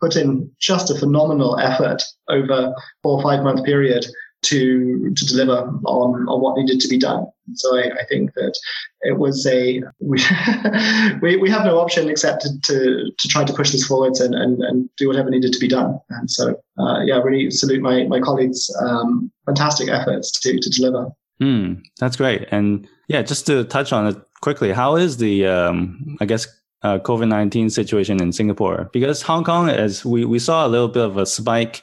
put 0.00 0.16
in 0.16 0.50
just 0.60 0.90
a 0.90 0.94
phenomenal 0.98 1.58
effort 1.58 2.02
over 2.28 2.72
four 3.02 3.18
or 3.18 3.22
five 3.22 3.42
month 3.42 3.64
period 3.64 4.06
to 4.46 5.12
to 5.14 5.26
deliver 5.26 5.68
on, 5.84 6.28
on 6.28 6.40
what 6.40 6.56
needed 6.56 6.80
to 6.80 6.88
be 6.88 6.98
done. 6.98 7.26
So 7.54 7.76
I, 7.76 7.90
I 8.00 8.04
think 8.08 8.34
that 8.34 8.58
it 9.02 9.18
was 9.18 9.46
a 9.46 9.82
we, 10.00 11.36
we, 11.36 11.50
have 11.50 11.64
no 11.64 11.78
option 11.78 12.08
except 12.08 12.42
to, 12.42 12.60
to, 12.64 13.10
to 13.16 13.28
try 13.28 13.44
to 13.44 13.52
push 13.52 13.70
this 13.70 13.86
forwards 13.86 14.20
and, 14.20 14.34
and, 14.34 14.60
and 14.62 14.90
do 14.96 15.06
whatever 15.08 15.30
needed 15.30 15.52
to 15.52 15.58
be 15.60 15.68
done. 15.68 15.98
And 16.10 16.30
so 16.30 16.60
uh, 16.78 17.00
yeah, 17.04 17.18
really 17.18 17.50
salute 17.50 17.82
my 17.82 18.04
my 18.04 18.20
colleagues' 18.20 18.70
um, 18.80 19.30
fantastic 19.46 19.88
efforts 19.88 20.32
to 20.40 20.58
to 20.58 20.70
deliver. 20.70 21.08
Mm, 21.40 21.82
that's 21.98 22.16
great. 22.16 22.46
And 22.50 22.88
yeah, 23.08 23.22
just 23.22 23.46
to 23.46 23.64
touch 23.64 23.92
on 23.92 24.06
it 24.06 24.16
quickly, 24.40 24.72
how 24.72 24.96
is 24.96 25.18
the 25.18 25.46
um, 25.46 26.16
I 26.20 26.24
guess 26.24 26.46
uh, 26.82 26.98
COVID 26.98 27.28
nineteen 27.28 27.70
situation 27.70 28.20
in 28.20 28.32
Singapore? 28.32 28.90
Because 28.92 29.22
Hong 29.22 29.44
Kong, 29.44 29.68
as 29.68 30.04
we 30.04 30.24
we 30.24 30.38
saw 30.38 30.66
a 30.66 30.68
little 30.68 30.88
bit 30.88 31.04
of 31.04 31.16
a 31.16 31.26
spike, 31.26 31.82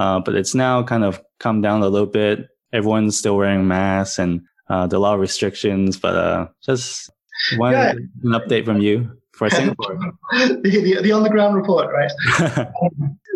uh, 0.00 0.18
but 0.18 0.34
it's 0.34 0.54
now 0.54 0.82
kind 0.82 1.04
of 1.04 1.22
come 1.38 1.60
down 1.60 1.82
a 1.82 1.88
little 1.88 2.06
bit. 2.06 2.48
Everyone's 2.72 3.18
still 3.18 3.36
wearing 3.36 3.68
masks 3.68 4.18
and 4.18 4.40
uh, 4.70 4.86
there 4.86 4.96
are 4.96 5.00
a 5.00 5.02
lot 5.02 5.14
of 5.14 5.20
restrictions. 5.20 5.98
But 5.98 6.16
uh, 6.16 6.48
just 6.64 7.10
one 7.58 7.72
yeah. 7.72 7.90
an 7.92 8.32
update 8.32 8.64
from 8.64 8.80
you 8.80 9.10
for 9.34 9.50
Singapore. 9.50 9.98
the, 10.32 10.60
the, 10.62 11.02
the 11.02 11.12
on 11.12 11.22
the 11.22 11.28
ground 11.28 11.54
report, 11.54 11.92
right? 11.92 12.10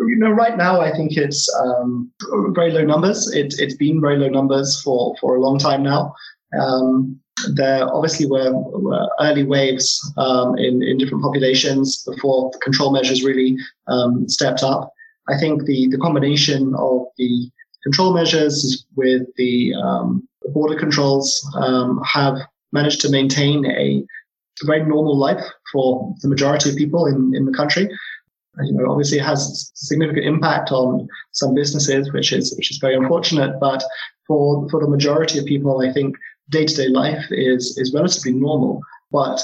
you 0.07 0.17
know, 0.17 0.31
right 0.31 0.57
now 0.57 0.81
I 0.81 0.91
think 0.91 1.17
it's 1.17 1.47
um, 1.63 2.11
very 2.55 2.71
low 2.71 2.83
numbers. 2.83 3.31
It, 3.31 3.53
it's 3.59 3.75
been 3.75 4.01
very 4.01 4.17
low 4.17 4.29
numbers 4.29 4.81
for 4.81 5.15
for 5.21 5.35
a 5.35 5.41
long 5.41 5.59
time 5.59 5.83
now. 5.83 6.15
Um, 6.59 7.19
there 7.53 7.87
obviously 7.93 8.25
were, 8.25 8.53
were 8.53 9.07
early 9.19 9.43
waves 9.43 10.01
um, 10.17 10.57
in, 10.57 10.81
in 10.81 10.97
different 10.97 11.21
populations 11.21 12.01
before 12.03 12.49
the 12.51 12.59
control 12.59 12.91
measures 12.91 13.23
really 13.23 13.55
um, 13.87 14.27
stepped 14.29 14.63
up. 14.63 14.94
I 15.27 15.37
think 15.37 15.65
the, 15.65 15.87
the 15.87 15.97
combination 15.97 16.73
of 16.75 17.05
the 17.17 17.49
control 17.83 18.13
measures 18.13 18.85
with 18.95 19.23
the 19.37 19.73
um, 19.75 20.27
border 20.53 20.77
controls 20.77 21.47
um, 21.55 22.01
have 22.03 22.37
managed 22.71 23.01
to 23.01 23.09
maintain 23.09 23.65
a, 23.65 24.03
very 24.63 24.85
normal 24.85 25.17
life 25.17 25.43
for 25.69 26.15
the 26.21 26.29
majority 26.29 26.69
of 26.69 26.77
people 26.77 27.07
in, 27.07 27.33
in 27.35 27.43
the 27.43 27.51
country. 27.51 27.89
You 28.63 28.71
know, 28.71 28.89
obviously 28.89 29.17
it 29.17 29.25
has 29.25 29.69
significant 29.75 30.25
impact 30.25 30.71
on 30.71 31.09
some 31.33 31.53
businesses, 31.53 32.13
which 32.13 32.31
is 32.31 32.55
which 32.55 32.71
is 32.71 32.77
very 32.77 32.95
unfortunate. 32.95 33.59
But 33.59 33.83
for 34.25 34.65
for 34.69 34.79
the 34.79 34.87
majority 34.89 35.39
of 35.39 35.45
people, 35.45 35.81
I 35.81 35.91
think 35.91 36.15
day 36.51 36.65
to 36.65 36.73
day 36.73 36.87
life 36.87 37.25
is 37.31 37.77
is 37.77 37.93
relatively 37.93 38.31
normal. 38.31 38.79
But 39.11 39.41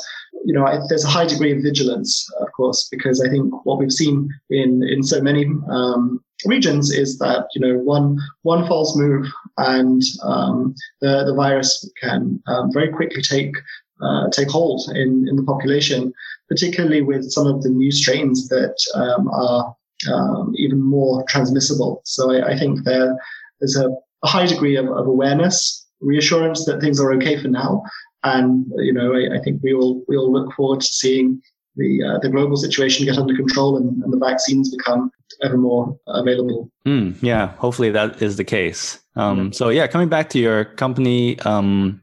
you 0.51 0.57
know, 0.59 0.65
I, 0.65 0.79
there's 0.89 1.05
a 1.05 1.07
high 1.07 1.25
degree 1.25 1.53
of 1.55 1.63
vigilance, 1.63 2.29
of 2.41 2.51
course, 2.51 2.89
because 2.91 3.21
I 3.25 3.29
think 3.29 3.65
what 3.65 3.79
we've 3.79 3.89
seen 3.89 4.29
in 4.49 4.83
in 4.83 5.01
so 5.01 5.21
many 5.21 5.45
um, 5.69 6.21
regions 6.45 6.91
is 6.91 7.17
that 7.19 7.47
you 7.55 7.61
know 7.61 7.77
one 7.77 8.17
one 8.41 8.67
false 8.67 8.93
move 8.97 9.27
and 9.57 10.01
um, 10.23 10.75
the 10.99 11.23
the 11.23 11.33
virus 11.33 11.89
can 12.01 12.43
um, 12.47 12.69
very 12.73 12.89
quickly 12.89 13.21
take 13.21 13.55
uh, 14.01 14.29
take 14.31 14.49
hold 14.49 14.81
in 14.93 15.25
in 15.29 15.37
the 15.37 15.43
population, 15.43 16.11
particularly 16.49 17.01
with 17.01 17.31
some 17.31 17.47
of 17.47 17.63
the 17.63 17.69
new 17.69 17.89
strains 17.89 18.49
that 18.49 18.75
um, 18.93 19.29
are 19.29 19.73
um, 20.13 20.53
even 20.57 20.81
more 20.81 21.23
transmissible. 21.29 22.01
So 22.03 22.29
I, 22.29 22.51
I 22.51 22.59
think 22.59 22.83
there 22.83 23.15
there's 23.61 23.77
a, 23.77 23.87
a 24.23 24.27
high 24.27 24.47
degree 24.47 24.75
of, 24.75 24.87
of 24.89 25.07
awareness, 25.07 25.87
reassurance 26.01 26.65
that 26.65 26.81
things 26.81 26.99
are 26.99 27.13
okay 27.13 27.41
for 27.41 27.47
now, 27.47 27.83
and 28.23 28.65
you 28.77 28.93
know, 28.93 29.13
I, 29.13 29.37
I, 29.37 29.39
think 29.41 29.61
we 29.63 29.73
all 29.73 30.03
we 30.07 30.17
all 30.17 30.31
look 30.31 30.53
forward 30.53 30.81
to 30.81 30.87
seeing 30.87 31.41
the 31.75 32.03
uh, 32.03 32.19
the 32.19 32.29
global 32.29 32.57
situation 32.57 33.05
get 33.05 33.17
under 33.17 33.35
control 33.35 33.77
and, 33.77 34.03
and, 34.03 34.13
the 34.13 34.17
vaccines 34.17 34.75
become 34.75 35.11
ever 35.43 35.57
more 35.57 35.97
available. 36.07 36.69
Mm, 36.85 37.15
yeah, 37.21 37.47
hopefully 37.57 37.89
that 37.91 38.21
is 38.21 38.37
the 38.37 38.43
case. 38.43 38.99
Um, 39.15 39.53
So 39.53 39.69
yeah, 39.69 39.87
coming 39.87 40.09
back 40.09 40.29
to 40.29 40.39
your 40.39 40.65
company, 40.65 41.39
um, 41.41 42.01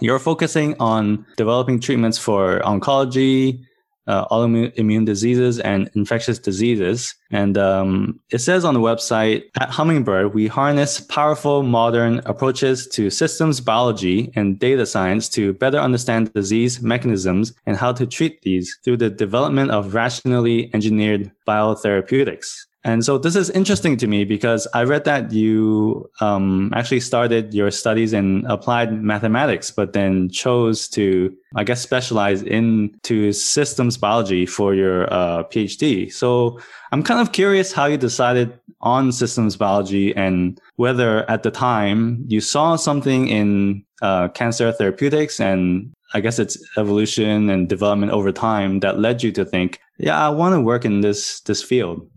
you're 0.00 0.18
focusing 0.18 0.74
on 0.80 1.24
developing 1.36 1.80
treatments 1.80 2.18
for 2.18 2.60
oncology, 2.60 3.60
uh, 4.06 4.26
autoimmune 4.28 5.06
diseases 5.06 5.60
and 5.60 5.90
infectious 5.94 6.38
diseases. 6.38 7.14
And 7.30 7.56
um, 7.58 8.20
it 8.30 8.38
says 8.38 8.64
on 8.64 8.74
the 8.74 8.80
website 8.80 9.44
at 9.60 9.70
Hummingbird, 9.70 10.34
we 10.34 10.46
harness 10.46 11.00
powerful 11.00 11.62
modern 11.62 12.20
approaches 12.26 12.86
to 12.88 13.10
systems 13.10 13.60
biology 13.60 14.30
and 14.36 14.58
data 14.58 14.86
science 14.86 15.28
to 15.30 15.52
better 15.54 15.78
understand 15.78 16.32
disease 16.32 16.82
mechanisms 16.82 17.52
and 17.66 17.76
how 17.76 17.92
to 17.92 18.06
treat 18.06 18.42
these 18.42 18.78
through 18.84 18.98
the 18.98 19.10
development 19.10 19.70
of 19.70 19.94
rationally 19.94 20.70
engineered 20.74 21.30
biotherapeutics. 21.48 22.66
And 22.84 23.02
so 23.02 23.16
this 23.16 23.34
is 23.34 23.48
interesting 23.50 23.96
to 23.96 24.06
me 24.06 24.24
because 24.24 24.68
I 24.74 24.84
read 24.84 25.04
that 25.04 25.32
you 25.32 26.10
um, 26.20 26.70
actually 26.74 27.00
started 27.00 27.54
your 27.54 27.70
studies 27.70 28.12
in 28.12 28.44
applied 28.46 28.92
mathematics, 29.02 29.70
but 29.70 29.94
then 29.94 30.28
chose 30.28 30.86
to, 30.88 31.34
I 31.56 31.64
guess, 31.64 31.80
specialize 31.80 32.42
into 32.42 33.32
systems 33.32 33.96
biology 33.96 34.44
for 34.44 34.74
your 34.74 35.10
uh, 35.10 35.44
PhD. 35.44 36.12
So 36.12 36.60
I'm 36.92 37.02
kind 37.02 37.20
of 37.20 37.32
curious 37.32 37.72
how 37.72 37.86
you 37.86 37.96
decided 37.96 38.52
on 38.82 39.12
systems 39.12 39.56
biology 39.56 40.14
and 40.14 40.60
whether 40.76 41.28
at 41.30 41.42
the 41.42 41.50
time 41.50 42.22
you 42.28 42.42
saw 42.42 42.76
something 42.76 43.28
in 43.28 43.82
uh, 44.02 44.28
cancer 44.28 44.70
therapeutics 44.72 45.40
and 45.40 45.90
I 46.12 46.20
guess 46.20 46.38
it's 46.38 46.58
evolution 46.76 47.48
and 47.48 47.66
development 47.66 48.12
over 48.12 48.30
time 48.30 48.80
that 48.80 49.00
led 49.00 49.22
you 49.22 49.32
to 49.32 49.44
think, 49.44 49.80
yeah, 49.98 50.24
I 50.24 50.28
want 50.28 50.54
to 50.54 50.60
work 50.60 50.84
in 50.84 51.00
this 51.00 51.40
this 51.40 51.62
field 51.62 52.08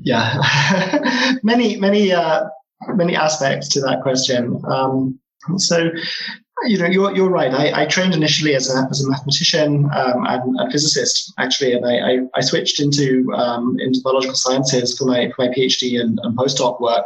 yeah, 0.00 1.34
many, 1.42 1.76
many, 1.76 2.12
uh, 2.12 2.44
many 2.88 3.16
aspects 3.16 3.68
to 3.68 3.80
that 3.80 4.02
question. 4.02 4.60
Um, 4.66 5.18
so, 5.56 5.90
you 6.64 6.78
know, 6.78 6.86
you're, 6.86 7.14
you're 7.14 7.30
right. 7.30 7.52
I, 7.52 7.82
I 7.82 7.86
trained 7.86 8.14
initially 8.14 8.54
as 8.54 8.72
a, 8.72 8.86
as 8.90 9.04
a 9.04 9.10
mathematician 9.10 9.90
um, 9.92 10.26
and 10.26 10.60
a 10.60 10.70
physicist, 10.70 11.32
actually, 11.38 11.72
and 11.72 11.84
I, 11.84 11.98
I, 11.98 12.18
I 12.34 12.40
switched 12.40 12.80
into 12.80 13.32
um, 13.34 13.76
into 13.80 14.00
biological 14.02 14.36
sciences 14.36 14.96
for 14.96 15.06
my 15.06 15.32
for 15.34 15.46
my 15.46 15.52
PhD 15.52 16.00
and, 16.00 16.18
and 16.22 16.36
postdoc 16.36 16.80
work. 16.80 17.04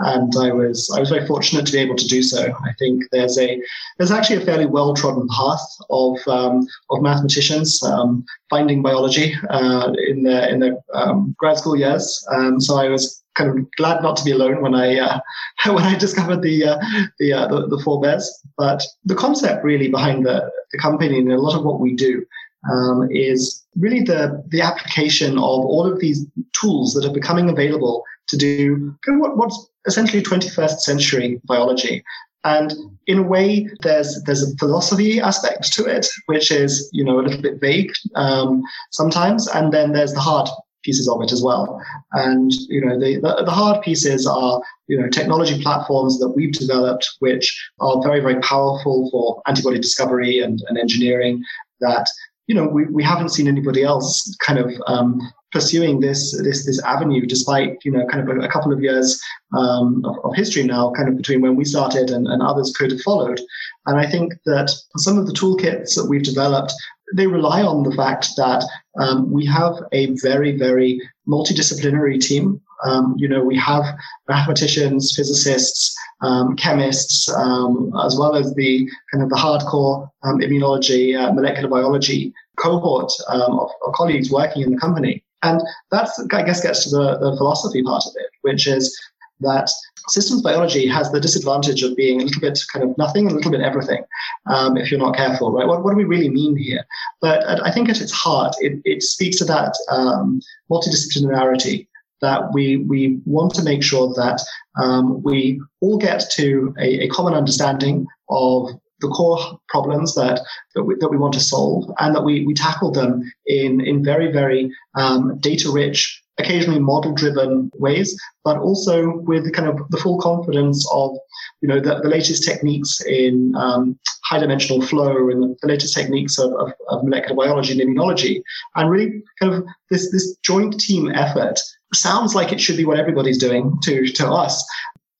And 0.00 0.32
I 0.38 0.52
was 0.52 0.90
I 0.94 1.00
was 1.00 1.10
very 1.10 1.26
fortunate 1.26 1.66
to 1.66 1.72
be 1.72 1.78
able 1.78 1.96
to 1.96 2.06
do 2.06 2.22
so. 2.22 2.52
I 2.64 2.72
think 2.78 3.04
there's 3.12 3.38
a 3.38 3.60
there's 3.98 4.10
actually 4.10 4.42
a 4.42 4.46
fairly 4.46 4.66
well 4.66 4.94
trodden 4.94 5.28
path 5.28 5.64
of 5.90 6.18
um, 6.26 6.66
of 6.90 7.02
mathematicians 7.02 7.82
um, 7.82 8.24
finding 8.48 8.82
biology 8.82 9.34
uh, 9.48 9.92
in 10.08 10.22
their 10.22 10.48
in 10.48 10.60
their 10.60 10.76
um, 10.94 11.34
grad 11.38 11.58
school 11.58 11.76
years. 11.76 12.26
Um, 12.32 12.60
so 12.60 12.76
I 12.76 12.88
was 12.88 13.22
kind 13.34 13.50
of 13.50 13.70
glad 13.76 14.02
not 14.02 14.16
to 14.16 14.24
be 14.24 14.32
alone 14.32 14.62
when 14.62 14.74
I 14.74 14.98
uh, 14.98 15.20
when 15.72 15.84
I 15.84 15.96
discovered 15.98 16.42
the 16.42 16.64
uh, 16.64 16.78
the, 17.18 17.32
uh, 17.32 17.48
the, 17.48 17.66
the 17.68 17.82
forebears. 17.84 18.42
But 18.56 18.82
the 19.04 19.14
concept 19.14 19.64
really 19.64 19.88
behind 19.88 20.26
the, 20.26 20.50
the 20.72 20.78
company 20.78 21.18
and 21.18 21.32
a 21.32 21.40
lot 21.40 21.56
of 21.56 21.64
what 21.64 21.80
we 21.80 21.94
do 21.94 22.24
um, 22.70 23.08
is 23.10 23.64
really 23.76 24.02
the 24.02 24.42
the 24.48 24.60
application 24.60 25.32
of 25.38 25.64
all 25.64 25.90
of 25.90 26.00
these 26.00 26.26
tools 26.52 26.94
that 26.94 27.06
are 27.06 27.14
becoming 27.14 27.48
available 27.48 28.04
to 28.30 28.36
do 28.36 28.94
what's 29.06 29.68
essentially 29.86 30.22
21st 30.22 30.80
century 30.80 31.40
biology. 31.44 32.02
And 32.44 32.72
in 33.06 33.18
a 33.18 33.22
way, 33.22 33.68
there's 33.82 34.22
there's 34.24 34.42
a 34.42 34.56
philosophy 34.56 35.20
aspect 35.20 35.72
to 35.74 35.84
it, 35.84 36.06
which 36.26 36.50
is 36.50 36.88
you 36.92 37.04
know 37.04 37.20
a 37.20 37.22
little 37.22 37.42
bit 37.42 37.60
vague 37.60 37.92
um, 38.14 38.62
sometimes, 38.90 39.46
and 39.46 39.74
then 39.74 39.92
there's 39.92 40.14
the 40.14 40.20
hard 40.20 40.48
pieces 40.82 41.06
of 41.06 41.20
it 41.20 41.32
as 41.32 41.42
well. 41.42 41.82
And 42.12 42.50
you 42.70 42.82
know 42.82 42.98
the, 42.98 43.16
the, 43.16 43.42
the 43.44 43.50
hard 43.50 43.82
pieces 43.82 44.26
are 44.26 44.62
you 44.88 44.98
know 44.98 45.08
technology 45.08 45.60
platforms 45.60 46.18
that 46.20 46.30
we've 46.30 46.52
developed, 46.52 47.06
which 47.18 47.54
are 47.78 48.02
very 48.02 48.20
very 48.20 48.40
powerful 48.40 49.10
for 49.10 49.42
antibody 49.46 49.78
discovery 49.78 50.40
and, 50.40 50.62
and 50.68 50.78
engineering 50.78 51.44
that 51.80 52.06
you 52.50 52.56
know, 52.56 52.66
we, 52.66 52.84
we 52.86 53.04
haven't 53.04 53.28
seen 53.28 53.46
anybody 53.46 53.84
else 53.84 54.36
kind 54.44 54.58
of 54.58 54.72
um, 54.88 55.20
pursuing 55.52 56.00
this 56.00 56.36
this 56.42 56.66
this 56.66 56.82
avenue, 56.84 57.26
despite 57.26 57.84
you 57.84 57.92
know 57.92 58.06
kind 58.06 58.28
of 58.28 58.36
a, 58.36 58.40
a 58.40 58.48
couple 58.48 58.72
of 58.72 58.82
years 58.82 59.20
um, 59.56 60.04
of, 60.04 60.16
of, 60.24 60.34
history 60.34 60.62
now, 60.62 60.92
kind 60.92 61.08
of 61.08 61.16
between 61.16 61.40
when 61.40 61.56
we 61.56 61.64
started 61.64 62.10
and, 62.10 62.26
and 62.26 62.42
others 62.42 62.72
could 62.76 62.90
have 62.90 63.00
followed. 63.00 63.40
And 63.86 63.98
I 63.98 64.06
think 64.08 64.34
that 64.46 64.70
some 64.96 65.18
of 65.18 65.26
the 65.26 65.32
toolkits 65.32 65.94
that 65.96 66.06
we've 66.08 66.22
developed 66.22 66.72
they 67.12 67.26
rely 67.26 67.62
on 67.62 67.82
the 67.82 67.94
fact 67.96 68.28
that 68.36 68.64
um, 68.98 69.30
we 69.32 69.44
have 69.46 69.74
a 69.92 70.14
very 70.22 70.56
very 70.56 71.00
multidisciplinary 71.28 72.20
team. 72.20 72.60
Um, 72.84 73.14
you 73.18 73.28
know, 73.28 73.44
we 73.44 73.58
have 73.58 73.84
mathematicians, 74.26 75.14
physicists, 75.14 75.94
um, 76.22 76.56
chemists, 76.56 77.30
um, 77.34 77.92
as 78.04 78.16
well 78.18 78.34
as 78.34 78.54
the 78.54 78.88
kind 79.12 79.22
of 79.22 79.28
the 79.28 79.36
hardcore 79.36 80.08
um, 80.22 80.38
immunology, 80.38 81.18
uh, 81.18 81.30
molecular 81.32 81.68
biology 81.68 82.32
cohort 82.56 83.12
um, 83.28 83.58
of, 83.58 83.70
of, 83.86 83.92
colleagues 83.94 84.30
working 84.30 84.62
in 84.62 84.70
the 84.70 84.78
company. 84.78 85.22
And 85.42 85.60
that's, 85.90 86.22
I 86.32 86.42
guess, 86.42 86.62
gets 86.62 86.84
to 86.84 86.90
the, 86.90 87.18
the 87.18 87.36
philosophy 87.36 87.82
part 87.82 88.04
of 88.06 88.12
it, 88.16 88.30
which 88.42 88.66
is 88.66 88.98
that 89.40 89.70
systems 90.08 90.42
biology 90.42 90.86
has 90.86 91.10
the 91.10 91.20
disadvantage 91.20 91.82
of 91.82 91.96
being 91.96 92.20
a 92.20 92.24
little 92.24 92.40
bit 92.40 92.60
kind 92.72 92.84
of 92.84 92.96
nothing, 92.98 93.26
a 93.26 93.34
little 93.34 93.50
bit 93.50 93.60
everything, 93.60 94.02
um, 94.46 94.76
if 94.76 94.90
you're 94.90 95.00
not 95.00 95.16
careful, 95.16 95.52
right? 95.52 95.66
What, 95.66 95.82
what 95.82 95.92
do 95.92 95.96
we 95.96 96.04
really 96.04 96.28
mean 96.28 96.56
here? 96.56 96.84
But 97.20 97.64
I 97.64 97.70
think 97.70 97.88
at 97.88 98.00
its 98.00 98.12
heart, 98.12 98.54
it, 98.60 98.80
it 98.84 99.02
speaks 99.02 99.38
to 99.38 99.44
that 99.46 99.74
um, 99.90 100.40
multidisciplinarity 100.70 101.86
that 102.20 102.52
we 102.52 102.76
we 102.76 103.18
want 103.24 103.54
to 103.54 103.62
make 103.62 103.82
sure 103.82 104.12
that 104.14 104.40
um, 104.80 105.22
we 105.22 105.60
all 105.80 105.96
get 105.96 106.24
to 106.32 106.74
a, 106.78 107.04
a, 107.04 107.08
common 107.08 107.32
understanding 107.32 108.06
of 108.28 108.68
the 109.00 109.08
core 109.08 109.58
problems 109.68 110.14
that 110.14 110.40
that 110.74 110.84
we, 110.84 110.94
that 110.96 111.10
we 111.10 111.16
want 111.16 111.34
to 111.34 111.40
solve, 111.40 111.90
and 111.98 112.14
that 112.14 112.24
we 112.24 112.44
we 112.46 112.54
tackle 112.54 112.90
them 112.90 113.22
in 113.46 113.80
in 113.80 114.04
very 114.04 114.30
very 114.32 114.70
um, 114.94 115.38
data 115.38 115.70
rich, 115.70 116.22
occasionally 116.38 116.80
model 116.80 117.12
driven 117.12 117.70
ways, 117.74 118.18
but 118.44 118.58
also 118.58 119.18
with 119.18 119.52
kind 119.52 119.68
of 119.68 119.78
the 119.90 119.96
full 119.96 120.18
confidence 120.18 120.86
of 120.92 121.16
you 121.60 121.68
know 121.68 121.80
the, 121.80 122.00
the 122.02 122.08
latest 122.08 122.44
techniques 122.44 123.00
in 123.02 123.54
um, 123.56 123.98
high 124.24 124.38
dimensional 124.38 124.82
flow 124.82 125.28
and 125.28 125.56
the 125.60 125.68
latest 125.68 125.94
techniques 125.94 126.38
of, 126.38 126.52
of, 126.54 126.72
of 126.88 127.04
molecular 127.04 127.36
biology 127.36 127.72
and 127.72 127.80
immunology, 127.80 128.42
and 128.76 128.90
really 128.90 129.22
kind 129.38 129.54
of 129.54 129.64
this 129.90 130.10
this 130.10 130.36
joint 130.42 130.78
team 130.80 131.10
effort 131.14 131.60
sounds 131.92 132.34
like 132.34 132.52
it 132.52 132.60
should 132.60 132.76
be 132.76 132.84
what 132.84 132.98
everybody's 132.98 133.38
doing 133.38 133.76
to 133.82 134.06
to 134.06 134.28
us. 134.28 134.64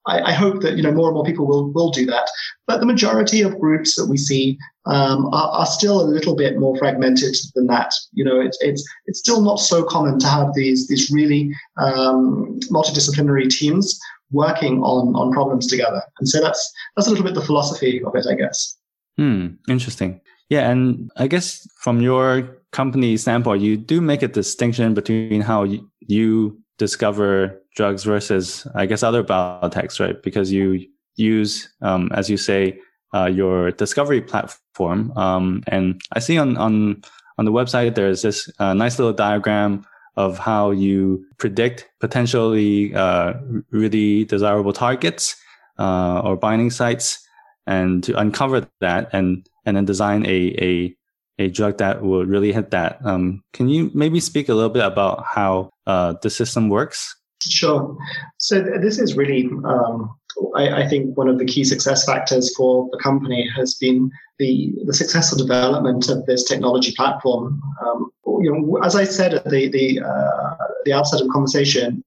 I, 0.06 0.20
I, 0.20 0.32
hope 0.32 0.62
that 0.62 0.76
you 0.76 0.82
know 0.82 0.92
more 0.92 1.08
and 1.08 1.14
more 1.14 1.24
people 1.24 1.46
will 1.46 1.70
will 1.72 1.90
do 1.90 2.06
that. 2.06 2.28
But 2.66 2.80
the 2.80 2.86
majority 2.86 3.42
of 3.42 3.58
groups 3.58 3.96
that 3.96 4.06
we 4.06 4.16
see 4.16 4.58
um, 4.86 5.26
are, 5.26 5.50
are, 5.50 5.66
still 5.66 6.00
a 6.00 6.08
little 6.08 6.34
bit 6.34 6.58
more 6.58 6.76
fragmented 6.78 7.36
than 7.54 7.66
that. 7.66 7.92
You 8.12 8.24
know, 8.24 8.40
it's 8.40 8.58
it's 8.62 8.84
it's 9.06 9.18
still 9.18 9.42
not 9.42 9.60
so 9.60 9.84
common 9.84 10.18
to 10.20 10.26
have 10.26 10.54
these 10.54 10.88
these 10.88 11.10
really 11.10 11.54
um, 11.76 12.58
multidisciplinary 12.70 13.50
teams 13.50 13.98
working 14.32 14.80
on 14.82 15.14
on 15.16 15.32
problems 15.32 15.66
together. 15.66 16.02
And 16.18 16.28
so 16.28 16.40
that's 16.40 16.72
that's 16.96 17.06
a 17.06 17.10
little 17.10 17.24
bit 17.24 17.34
the 17.34 17.42
philosophy 17.42 18.02
of 18.04 18.14
it, 18.14 18.26
I 18.26 18.34
guess. 18.34 18.76
Hmm. 19.18 19.48
Interesting. 19.68 20.20
Yeah, 20.48 20.70
and 20.70 21.10
I 21.16 21.26
guess 21.26 21.68
from 21.76 22.00
your 22.00 22.58
company 22.72 23.16
standpoint, 23.16 23.62
you 23.62 23.76
do 23.76 24.00
make 24.00 24.22
a 24.22 24.28
distinction 24.28 24.94
between 24.94 25.42
how 25.42 25.66
you 26.00 26.58
discover 26.78 27.59
drugs 27.76 28.04
versus, 28.04 28.66
I 28.74 28.86
guess, 28.86 29.02
other 29.02 29.22
biotechs, 29.22 30.00
right? 30.00 30.20
Because 30.22 30.52
you 30.52 30.86
use, 31.16 31.68
um, 31.82 32.10
as 32.14 32.28
you 32.28 32.36
say, 32.36 32.78
uh, 33.14 33.26
your 33.26 33.70
discovery 33.72 34.20
platform. 34.20 35.12
Um, 35.16 35.62
and 35.66 36.00
I 36.12 36.20
see 36.20 36.38
on, 36.38 36.56
on, 36.56 37.02
on 37.38 37.44
the 37.44 37.52
website, 37.52 37.94
there's 37.94 38.22
this 38.22 38.50
uh, 38.58 38.74
nice 38.74 38.98
little 38.98 39.12
diagram 39.12 39.84
of 40.16 40.38
how 40.38 40.70
you 40.70 41.24
predict 41.38 41.88
potentially 42.00 42.94
uh, 42.94 43.34
really 43.70 44.24
desirable 44.24 44.72
targets 44.72 45.36
uh, 45.78 46.20
or 46.20 46.36
binding 46.36 46.70
sites 46.70 47.26
and 47.66 48.02
to 48.04 48.18
uncover 48.18 48.66
that 48.80 49.08
and 49.12 49.48
and 49.64 49.76
then 49.76 49.84
design 49.84 50.26
a 50.26 50.54
a 50.60 50.96
a 51.38 51.48
drug 51.48 51.78
that 51.78 52.02
will 52.02 52.26
really 52.26 52.52
hit 52.52 52.70
that. 52.70 52.98
Um, 53.04 53.42
can 53.54 53.68
you 53.68 53.90
maybe 53.94 54.20
speak 54.20 54.48
a 54.48 54.54
little 54.54 54.70
bit 54.70 54.84
about 54.84 55.24
how 55.24 55.70
uh, 55.86 56.14
the 56.20 56.28
system 56.28 56.68
works? 56.68 57.16
Sure. 57.42 57.96
So 58.38 58.62
this 58.62 58.98
is 58.98 59.16
really, 59.16 59.48
um, 59.64 60.14
I, 60.56 60.82
I, 60.82 60.88
think, 60.88 61.16
one 61.16 61.28
of 61.28 61.38
the 61.38 61.44
key 61.44 61.64
success 61.64 62.04
factors 62.04 62.54
for 62.54 62.88
the 62.92 62.98
company 62.98 63.48
has 63.56 63.74
been 63.74 64.10
the 64.38 64.72
the 64.86 64.94
successful 64.94 65.38
development 65.38 66.08
of 66.08 66.24
this 66.26 66.44
technology 66.44 66.92
platform. 66.96 67.60
Um, 67.84 68.10
you 68.40 68.52
know, 68.52 68.78
as 68.82 68.96
I 68.96 69.04
said 69.04 69.34
at 69.34 69.44
the 69.44 69.68
the 69.68 70.00
uh, 70.00 70.54
the 70.84 70.92
outset 70.92 71.20
of 71.20 71.28
conversation, 71.28 72.02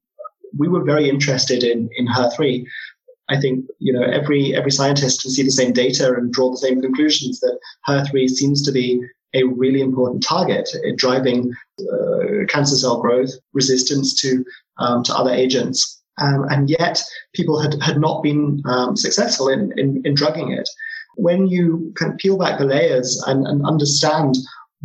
we 0.58 0.68
were 0.68 0.84
very 0.84 1.10
interested 1.10 1.64
in 1.64 1.90
in 1.96 2.08
HER3 2.08 2.66
I 3.30 3.40
think 3.40 3.66
you 3.80 3.94
know 3.94 4.04
every 4.04 4.56
every 4.56 4.72
scientist 4.72 5.22
can 5.22 5.32
see 5.32 5.44
the 5.44 5.52
same 5.52 5.72
data 5.72 6.14
and 6.14 6.32
draw 6.32 6.52
the 6.52 6.58
same 6.58 6.82
conclusions 6.82 7.40
that 7.40 7.58
HER3 7.88 8.30
seems 8.30 8.62
to 8.64 8.72
be 8.72 9.02
a 9.34 9.44
really 9.44 9.82
important 9.82 10.24
target 10.24 10.70
in 10.84 10.96
driving 10.96 11.54
uh, 11.80 12.46
cancer 12.48 12.76
cell 12.76 13.02
growth, 13.02 13.32
resistance 13.54 14.20
to 14.22 14.46
um, 14.78 15.04
to 15.04 15.16
other 15.16 15.32
agents, 15.32 16.02
um, 16.20 16.46
and 16.50 16.70
yet 16.70 17.02
people 17.34 17.60
had 17.60 17.82
had 17.82 18.00
not 18.00 18.24
been 18.24 18.62
um, 18.66 18.96
successful 18.96 19.50
in, 19.50 19.72
in, 19.78 20.02
in 20.06 20.14
drugging 20.14 20.52
it. 20.52 20.70
When 21.16 21.48
you 21.48 21.94
can 21.96 22.18
peel 22.18 22.38
back 22.38 22.58
the 22.58 22.66
layers 22.66 23.22
and, 23.28 23.46
and 23.46 23.66
understand 23.66 24.36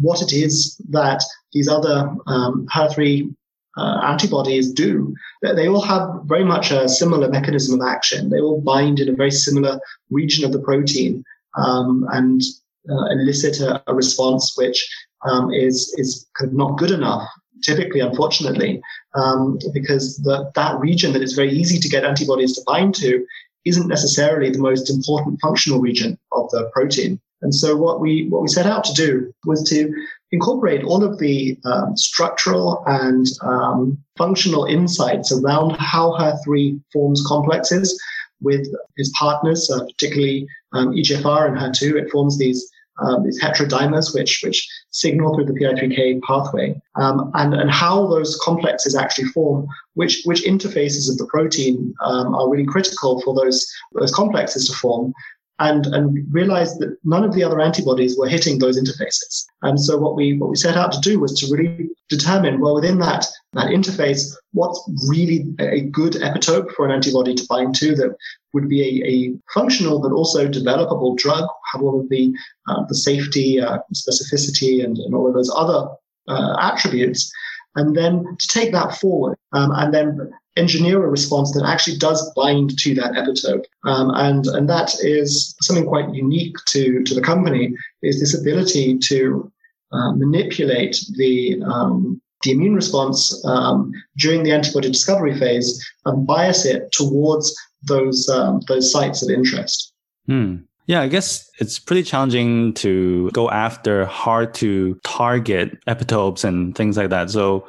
what 0.00 0.22
it 0.22 0.32
is 0.32 0.76
that 0.90 1.22
these 1.52 1.68
other 1.68 2.14
um, 2.26 2.66
HER3 2.72 3.34
uh, 3.78 4.00
antibodies 4.02 4.72
do. 4.72 5.14
They 5.40 5.68
all 5.68 5.80
have 5.82 6.08
very 6.24 6.44
much 6.44 6.70
a 6.70 6.88
similar 6.88 7.28
mechanism 7.28 7.80
of 7.80 7.86
action. 7.86 8.28
They 8.28 8.40
all 8.40 8.60
bind 8.60 8.98
in 8.98 9.08
a 9.08 9.14
very 9.16 9.30
similar 9.30 9.78
region 10.10 10.44
of 10.44 10.52
the 10.52 10.58
protein 10.58 11.24
um, 11.56 12.06
and 12.12 12.42
uh, 12.90 13.06
elicit 13.10 13.60
a, 13.60 13.82
a, 13.86 13.94
response 13.94 14.54
which 14.56 14.88
um, 15.28 15.52
is 15.52 15.94
is 15.98 16.26
kind 16.38 16.50
of 16.50 16.56
not 16.56 16.78
good 16.78 16.90
enough. 16.90 17.28
Typically, 17.62 18.00
unfortunately, 18.00 18.80
um, 19.16 19.58
because 19.74 20.16
the, 20.18 20.50
that 20.54 20.78
region 20.78 21.12
that 21.12 21.22
is 21.22 21.32
very 21.32 21.50
easy 21.50 21.78
to 21.78 21.88
get 21.88 22.04
antibodies 22.04 22.54
to 22.54 22.62
bind 22.66 22.94
to 22.94 23.26
isn't 23.64 23.88
necessarily 23.88 24.50
the 24.50 24.60
most 24.60 24.88
important 24.88 25.40
functional 25.40 25.80
region 25.80 26.16
of 26.32 26.48
the 26.50 26.70
protein. 26.72 27.20
And 27.42 27.54
so 27.54 27.76
what 27.76 28.00
we 28.00 28.28
what 28.28 28.42
we 28.42 28.48
set 28.48 28.66
out 28.66 28.84
to 28.84 28.92
do 28.92 29.32
was 29.44 29.62
to 29.70 29.92
incorporate 30.32 30.84
all 30.84 31.04
of 31.04 31.18
the 31.18 31.58
um, 31.64 31.96
structural 31.96 32.82
and 32.86 33.26
um, 33.42 33.98
functional 34.16 34.64
insights 34.64 35.32
around 35.32 35.76
how 35.78 36.12
HER3 36.18 36.80
forms 36.92 37.24
complexes 37.26 37.98
with 38.40 38.66
its 38.96 39.10
partners, 39.18 39.70
uh, 39.70 39.84
particularly 39.84 40.46
um, 40.72 40.92
EGFR 40.92 41.48
and 41.48 41.56
HER2. 41.56 42.02
It 42.02 42.10
forms 42.10 42.38
these 42.38 42.68
um, 43.00 43.24
these 43.24 43.40
heterodimers 43.42 44.14
which 44.14 44.40
which 44.42 44.68
signal 44.90 45.34
through 45.34 45.46
the 45.46 45.52
PI3K 45.52 46.20
pathway, 46.22 46.80
um, 46.96 47.30
and 47.34 47.54
and 47.54 47.70
how 47.70 48.06
those 48.06 48.38
complexes 48.42 48.96
actually 48.96 49.28
form, 49.28 49.66
which 49.94 50.22
which 50.24 50.44
interfaces 50.44 51.10
of 51.10 51.18
the 51.18 51.26
protein 51.26 51.94
um, 52.04 52.34
are 52.34 52.50
really 52.50 52.66
critical 52.66 53.20
for 53.22 53.34
those 53.34 53.66
those 53.94 54.12
complexes 54.12 54.66
to 54.68 54.72
form, 54.74 55.12
and, 55.60 55.86
and 55.86 56.26
realized 56.30 56.78
that 56.80 56.96
none 57.04 57.24
of 57.24 57.34
the 57.34 57.42
other 57.42 57.60
antibodies 57.60 58.16
were 58.16 58.28
hitting 58.28 58.58
those 58.58 58.78
interfaces. 58.78 59.44
And 59.62 59.80
so 59.80 59.96
what 59.98 60.14
we 60.14 60.38
what 60.38 60.50
we 60.50 60.56
set 60.56 60.76
out 60.76 60.92
to 60.92 61.00
do 61.00 61.18
was 61.18 61.38
to 61.40 61.52
really 61.52 61.88
determine, 62.08 62.60
well, 62.60 62.74
within 62.74 62.98
that, 63.00 63.26
that 63.54 63.66
interface, 63.66 64.34
what's 64.52 64.80
really 65.08 65.54
a 65.58 65.82
good 65.82 66.14
epitope 66.14 66.70
for 66.72 66.86
an 66.86 66.92
antibody 66.92 67.34
to 67.34 67.46
bind 67.48 67.74
to 67.76 67.94
that 67.96 68.16
would 68.54 68.68
be 68.68 68.82
a, 68.82 69.06
a 69.06 69.38
functional 69.52 70.00
but 70.00 70.12
also 70.12 70.48
developable 70.48 71.16
drug, 71.16 71.48
have 71.72 71.82
all 71.82 72.00
of 72.00 72.08
the, 72.08 72.32
uh, 72.68 72.84
the 72.88 72.94
safety, 72.94 73.60
uh, 73.60 73.78
specificity, 73.94 74.82
and, 74.84 74.96
and 74.98 75.14
all 75.14 75.28
of 75.28 75.34
those 75.34 75.52
other 75.54 75.88
uh, 76.28 76.56
attributes 76.60 77.30
and 77.76 77.96
then 77.96 78.24
to 78.38 78.48
take 78.48 78.72
that 78.72 78.94
forward 78.96 79.36
um, 79.52 79.70
and 79.72 79.94
then 79.94 80.30
engineer 80.58 81.04
a 81.04 81.08
response 81.08 81.52
that 81.52 81.64
actually 81.66 81.96
does 81.96 82.30
bind 82.34 82.78
to 82.78 82.94
that 82.94 83.12
epitope. 83.12 83.64
Um, 83.84 84.10
and, 84.14 84.46
and 84.46 84.68
that 84.68 84.94
is 85.00 85.54
something 85.62 85.86
quite 85.86 86.12
unique 86.14 86.56
to, 86.68 87.02
to 87.04 87.14
the 87.14 87.22
company 87.22 87.74
is 88.02 88.20
this 88.20 88.38
ability 88.38 88.98
to 88.98 89.50
uh, 89.92 90.12
manipulate 90.12 91.00
the, 91.16 91.62
um, 91.62 92.20
the 92.42 92.50
immune 92.50 92.74
response 92.74 93.42
um, 93.46 93.92
during 94.16 94.42
the 94.42 94.52
antibody 94.52 94.88
discovery 94.88 95.38
phase 95.38 95.84
and 96.04 96.26
bias 96.26 96.66
it 96.66 96.90
towards 96.92 97.54
those, 97.82 98.28
um, 98.28 98.60
those 98.68 98.92
sites 98.92 99.22
of 99.22 99.30
interest. 99.30 99.92
Hmm. 100.26 100.56
Yeah, 100.86 101.02
I 101.02 101.08
guess 101.08 101.50
it's 101.60 101.78
pretty 101.78 102.02
challenging 102.02 102.72
to 102.74 103.30
go 103.32 103.50
after 103.50 104.06
hard 104.06 104.54
to 104.54 104.98
target 105.04 105.78
epitopes 105.86 106.44
and 106.44 106.74
things 106.74 106.96
like 106.96 107.10
that. 107.10 107.30
So, 107.30 107.68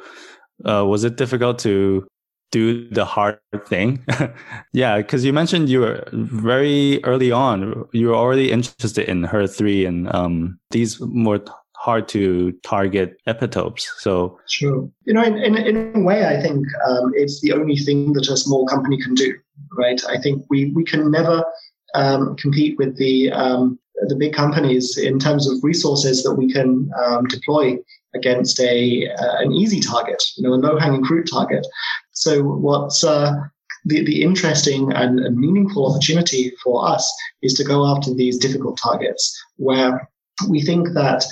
uh, 0.64 0.86
was 0.86 1.04
it 1.04 1.16
difficult 1.16 1.58
to 1.60 2.06
do 2.50 2.88
the 2.90 3.04
hard 3.04 3.38
thing? 3.66 4.04
yeah, 4.72 4.98
because 4.98 5.24
you 5.24 5.32
mentioned 5.32 5.68
you 5.68 5.80
were 5.80 6.08
very 6.12 7.02
early 7.04 7.32
on, 7.32 7.86
you 7.92 8.08
were 8.08 8.14
already 8.14 8.50
interested 8.50 9.08
in 9.08 9.22
HER3 9.22 9.86
and 9.86 10.14
um, 10.14 10.58
these 10.70 11.00
more 11.00 11.40
hard 11.76 12.06
to 12.08 12.52
target 12.62 13.16
epitopes. 13.26 13.86
So, 13.98 14.38
sure. 14.48 14.88
You 15.04 15.14
know, 15.14 15.22
in, 15.22 15.38
in, 15.38 15.56
in 15.56 15.92
a 15.96 16.00
way, 16.00 16.26
I 16.26 16.40
think 16.40 16.66
um, 16.86 17.12
it's 17.14 17.40
the 17.40 17.52
only 17.52 17.76
thing 17.76 18.12
that 18.12 18.28
a 18.28 18.36
small 18.36 18.66
company 18.66 19.00
can 19.00 19.14
do, 19.14 19.34
right? 19.78 20.00
I 20.08 20.18
think 20.18 20.44
we, 20.50 20.72
we 20.72 20.84
can 20.84 21.10
never 21.10 21.42
um, 21.94 22.36
compete 22.36 22.76
with 22.78 22.96
the 22.98 23.32
um, 23.32 23.78
the 24.08 24.16
big 24.16 24.32
companies 24.32 24.96
in 24.96 25.18
terms 25.18 25.46
of 25.48 25.62
resources 25.62 26.22
that 26.22 26.34
we 26.34 26.50
can 26.50 26.90
um, 27.04 27.26
deploy 27.26 27.76
against 28.14 28.60
a 28.60 29.08
uh, 29.08 29.36
an 29.38 29.52
easy 29.52 29.80
target, 29.80 30.22
you 30.36 30.42
know, 30.42 30.54
a 30.54 30.56
low 30.56 30.78
hanging 30.78 31.04
fruit 31.04 31.28
target. 31.30 31.66
So 32.12 32.42
what's 32.42 33.04
uh, 33.04 33.32
the, 33.84 34.04
the 34.04 34.22
interesting 34.22 34.92
and, 34.92 35.20
and, 35.20 35.36
meaningful 35.36 35.90
opportunity 35.90 36.52
for 36.62 36.86
us 36.86 37.10
is 37.42 37.54
to 37.54 37.64
go 37.64 37.86
after 37.86 38.12
these 38.12 38.36
difficult 38.36 38.78
targets 38.82 39.42
where 39.56 40.08
we 40.48 40.60
think 40.60 40.88
that 40.94 41.24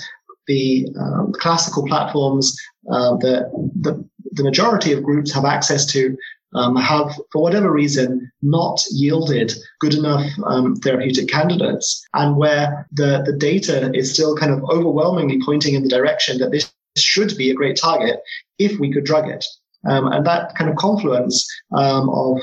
the 0.46 0.88
um, 0.98 1.32
classical 1.32 1.86
platforms 1.86 2.56
uh, 2.90 3.16
that 3.16 3.50
the, 3.80 4.02
the 4.32 4.42
majority 4.42 4.92
of 4.92 5.02
groups 5.02 5.32
have 5.32 5.44
access 5.44 5.84
to 5.86 6.16
um, 6.54 6.76
have, 6.76 7.12
for 7.32 7.42
whatever 7.42 7.70
reason, 7.70 8.30
not 8.42 8.80
yielded 8.90 9.52
good 9.80 9.94
enough 9.94 10.26
um, 10.46 10.76
therapeutic 10.76 11.28
candidates, 11.28 12.04
and 12.14 12.36
where 12.36 12.86
the, 12.92 13.22
the 13.26 13.32
data 13.32 13.90
is 13.94 14.12
still 14.12 14.36
kind 14.36 14.52
of 14.52 14.62
overwhelmingly 14.64 15.40
pointing 15.44 15.74
in 15.74 15.82
the 15.82 15.88
direction 15.88 16.38
that 16.38 16.50
this 16.50 16.72
should 16.96 17.36
be 17.36 17.50
a 17.50 17.54
great 17.54 17.76
target 17.76 18.20
if 18.58 18.78
we 18.80 18.92
could 18.92 19.04
drug 19.04 19.28
it. 19.28 19.44
Um, 19.88 20.08
and 20.08 20.26
that 20.26 20.56
kind 20.56 20.68
of 20.68 20.76
confluence 20.76 21.46
um, 21.72 22.10
of 22.10 22.40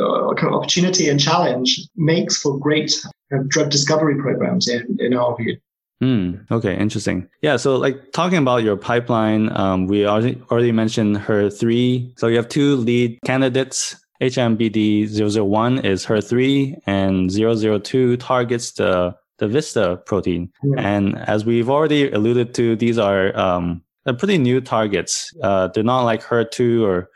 uh, 0.00 0.34
kind 0.34 0.48
of 0.48 0.54
opportunity 0.54 1.08
and 1.08 1.20
challenge 1.20 1.80
makes 1.96 2.38
for 2.40 2.58
great 2.58 2.94
uh, 3.34 3.42
drug 3.48 3.70
discovery 3.70 4.16
programs 4.16 4.68
in, 4.68 4.96
in 4.98 5.14
our 5.14 5.36
view. 5.36 5.58
Mm, 6.02 6.48
okay, 6.50 6.76
interesting. 6.76 7.28
Yeah, 7.42 7.56
so 7.56 7.76
like 7.76 8.12
talking 8.12 8.38
about 8.38 8.62
your 8.62 8.76
pipeline, 8.76 9.50
um, 9.56 9.86
we 9.86 10.06
already, 10.06 10.40
already 10.50 10.72
mentioned 10.72 11.16
HER3. 11.16 12.18
So 12.18 12.28
you 12.28 12.36
have 12.36 12.48
two 12.48 12.76
lead 12.76 13.18
candidates. 13.24 13.96
HMBD001 14.20 15.84
is 15.84 16.04
HER3 16.06 16.80
and 16.86 17.30
002 17.30 18.16
targets 18.16 18.72
the, 18.72 19.14
the 19.38 19.48
VISTA 19.48 20.02
protein. 20.06 20.52
Yeah. 20.62 20.80
And 20.80 21.18
as 21.18 21.44
we've 21.44 21.70
already 21.70 22.10
alluded 22.10 22.54
to, 22.54 22.74
these 22.76 22.98
are 22.98 23.36
um, 23.38 23.82
pretty 24.04 24.38
new 24.38 24.60
targets. 24.60 25.32
Uh, 25.42 25.68
they're 25.68 25.84
not 25.84 26.02
like 26.02 26.22
HER2 26.22 26.82
or 26.82 27.10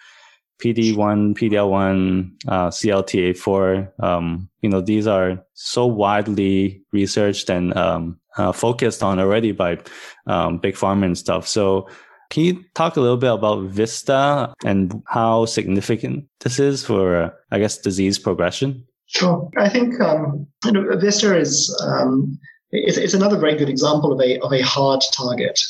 PD1, 0.62 1.34
PDL1, 1.34 2.30
uh, 2.46 2.68
CTLA4. 2.68 4.02
Um, 4.02 4.48
you 4.60 4.68
know, 4.68 4.80
these 4.80 5.08
are 5.08 5.44
so 5.54 5.86
widely 5.86 6.82
researched 6.92 7.50
and 7.50 7.76
um, 7.76 8.20
uh, 8.36 8.52
focused 8.52 9.02
on 9.02 9.18
already 9.18 9.52
by 9.52 9.78
um, 10.26 10.58
big 10.58 10.74
pharma 10.74 11.04
and 11.04 11.18
stuff. 11.18 11.46
So, 11.46 11.88
can 12.30 12.44
you 12.44 12.64
talk 12.74 12.96
a 12.96 13.00
little 13.00 13.18
bit 13.18 13.30
about 13.30 13.64
Vista 13.64 14.54
and 14.64 15.02
how 15.06 15.44
significant 15.44 16.26
this 16.40 16.58
is 16.58 16.82
for, 16.82 17.14
uh, 17.14 17.30
I 17.50 17.58
guess, 17.58 17.76
disease 17.76 18.18
progression? 18.18 18.86
Sure. 19.06 19.50
I 19.58 19.68
think 19.68 20.00
um, 20.00 20.46
you 20.64 20.72
know, 20.72 20.96
Vista 20.96 21.36
is 21.36 21.74
um, 21.86 22.38
it's, 22.70 22.96
it's, 22.96 23.12
another 23.12 23.36
very 23.36 23.56
good 23.56 23.68
example 23.68 24.12
of 24.12 24.20
a 24.20 24.38
of 24.38 24.52
a 24.52 24.62
hard 24.62 25.02
target. 25.14 25.60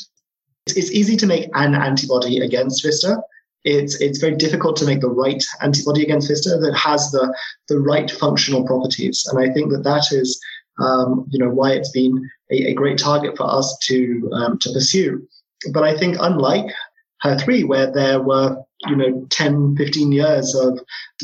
It's, 0.65 0.77
it's 0.77 0.91
easy 0.91 1.17
to 1.17 1.27
make 1.27 1.49
an 1.53 1.75
antibody 1.75 2.39
against 2.39 2.81
Vista. 2.81 3.17
It's 3.65 3.99
it's 3.99 4.19
very 4.19 4.35
difficult 4.35 4.77
to 4.77 4.85
make 4.85 5.01
the 5.01 5.09
right 5.09 5.43
antibody 5.61 6.03
against 6.03 6.29
Vista 6.29 6.57
that 6.57 6.75
has 6.75 7.11
the 7.11 7.35
the 7.67 7.79
right 7.79 8.09
functional 8.09 8.65
properties, 8.65 9.25
and 9.29 9.39
I 9.39 9.53
think 9.53 9.71
that 9.71 9.83
that 9.83 10.11
is 10.11 10.39
um, 10.79 11.25
you 11.29 11.39
know 11.39 11.49
why 11.49 11.71
it's 11.71 11.91
been 11.91 12.29
a, 12.51 12.71
a 12.71 12.73
great 12.73 12.97
target 12.97 13.37
for 13.37 13.49
us 13.49 13.77
to 13.83 14.29
um, 14.33 14.59
to 14.59 14.71
pursue. 14.71 15.27
But 15.71 15.83
I 15.83 15.97
think 15.97 16.17
unlike 16.19 16.65
HER3, 17.23 17.67
where 17.67 17.91
there 17.91 18.21
were 18.21 18.57
you 18.87 18.95
know 18.95 19.25
10, 19.29 19.75
15 19.77 20.11
years 20.11 20.55
of 20.55 20.79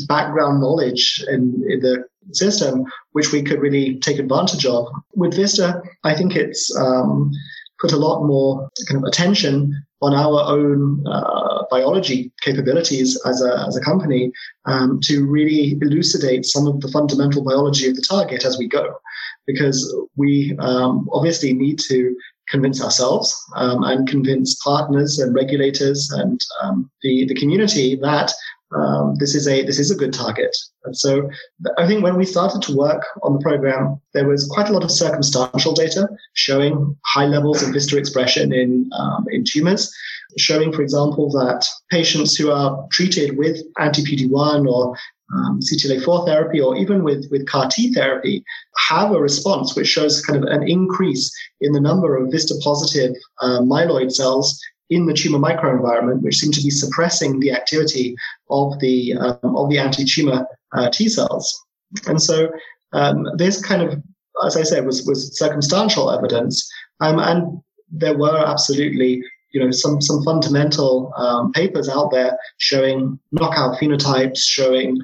background 0.08 0.60
knowledge 0.60 1.22
in, 1.28 1.64
in 1.68 1.80
the 1.80 2.04
system, 2.32 2.84
which 3.12 3.32
we 3.32 3.42
could 3.42 3.60
really 3.60 3.98
take 3.98 4.18
advantage 4.18 4.66
of. 4.66 4.86
With 5.14 5.34
Vista, 5.34 5.82
I 6.04 6.14
think 6.14 6.36
it's 6.36 6.74
um, 6.76 7.32
put 7.80 7.92
a 7.92 7.96
lot 7.96 8.24
more 8.24 8.68
kind 8.88 9.02
of 9.02 9.08
attention 9.08 9.74
on 10.02 10.14
our 10.14 10.42
own 10.46 11.04
uh, 11.06 11.64
biology 11.70 12.32
capabilities 12.40 13.20
as 13.26 13.42
a, 13.42 13.64
as 13.66 13.76
a 13.76 13.80
company 13.82 14.32
um, 14.64 14.98
to 15.00 15.26
really 15.26 15.78
elucidate 15.82 16.46
some 16.46 16.66
of 16.66 16.80
the 16.80 16.88
fundamental 16.88 17.44
biology 17.44 17.88
of 17.88 17.96
the 17.96 18.02
target 18.02 18.44
as 18.44 18.56
we 18.56 18.66
go 18.66 18.98
because 19.46 19.94
we 20.16 20.56
um, 20.58 21.08
obviously 21.12 21.52
need 21.52 21.78
to 21.88 22.14
convince 22.48 22.82
ourselves 22.82 23.34
um, 23.56 23.84
and 23.84 24.08
convince 24.08 24.56
partners 24.56 25.18
and 25.18 25.34
regulators 25.34 26.10
and 26.12 26.40
um, 26.62 26.90
the, 27.02 27.26
the 27.26 27.34
community 27.34 27.96
that 27.96 28.32
um, 28.72 29.16
this 29.18 29.34
is 29.34 29.48
a 29.48 29.64
this 29.64 29.78
is 29.78 29.90
a 29.90 29.96
good 29.96 30.12
target. 30.12 30.56
And 30.84 30.96
so 30.96 31.28
I 31.76 31.86
think 31.86 32.04
when 32.04 32.16
we 32.16 32.24
started 32.24 32.62
to 32.62 32.76
work 32.76 33.04
on 33.22 33.32
the 33.32 33.40
program, 33.40 34.00
there 34.14 34.28
was 34.28 34.46
quite 34.46 34.68
a 34.68 34.72
lot 34.72 34.84
of 34.84 34.90
circumstantial 34.90 35.72
data 35.72 36.08
showing 36.34 36.96
high 37.06 37.26
levels 37.26 37.62
of 37.62 37.72
VISTA 37.72 37.98
expression 37.98 38.52
in 38.52 38.88
um, 38.96 39.26
in 39.30 39.44
tumors, 39.44 39.92
showing, 40.38 40.72
for 40.72 40.82
example, 40.82 41.30
that 41.30 41.66
patients 41.90 42.36
who 42.36 42.50
are 42.50 42.86
treated 42.92 43.36
with 43.36 43.58
anti-PD-1 43.78 44.66
or 44.66 44.96
um, 45.34 45.60
CTLA4 45.60 46.26
therapy 46.26 46.60
or 46.60 46.76
even 46.76 47.04
with, 47.04 47.28
with 47.30 47.46
CAR 47.46 47.68
T 47.70 47.92
therapy 47.92 48.44
have 48.88 49.12
a 49.12 49.20
response 49.20 49.76
which 49.76 49.88
shows 49.88 50.24
kind 50.24 50.42
of 50.42 50.48
an 50.50 50.68
increase 50.68 51.32
in 51.60 51.72
the 51.72 51.80
number 51.80 52.16
of 52.16 52.30
VISTA 52.30 52.54
positive 52.62 53.14
uh, 53.40 53.60
myeloid 53.60 54.12
cells 54.12 54.60
in 54.90 55.06
the 55.06 55.14
tumor 55.14 55.38
microenvironment, 55.38 56.22
which 56.22 56.38
seem 56.38 56.50
to 56.52 56.62
be 56.62 56.70
suppressing 56.70 57.38
the 57.38 57.52
activity 57.52 58.14
of 58.50 58.78
the 58.80 59.14
um, 59.14 59.56
of 59.56 59.70
the 59.70 59.78
anti-tumor 59.78 60.46
uh, 60.72 60.90
T 60.90 61.08
cells. 61.08 61.64
And 62.06 62.20
so 62.20 62.50
um, 62.92 63.26
this 63.36 63.64
kind 63.64 63.82
of, 63.82 64.02
as 64.44 64.56
I 64.56 64.64
said, 64.64 64.84
was 64.84 65.06
was 65.06 65.36
circumstantial 65.38 66.10
evidence, 66.10 66.68
um, 67.00 67.18
and 67.20 67.62
there 67.90 68.18
were 68.18 68.44
absolutely 68.44 69.22
you 69.52 69.60
know 69.64 69.70
some 69.70 70.00
some 70.00 70.22
fundamental 70.24 71.12
um, 71.16 71.52
papers 71.52 71.88
out 71.88 72.10
there 72.10 72.36
showing 72.58 73.18
knockout 73.30 73.78
phenotypes, 73.78 74.38
showing 74.38 75.00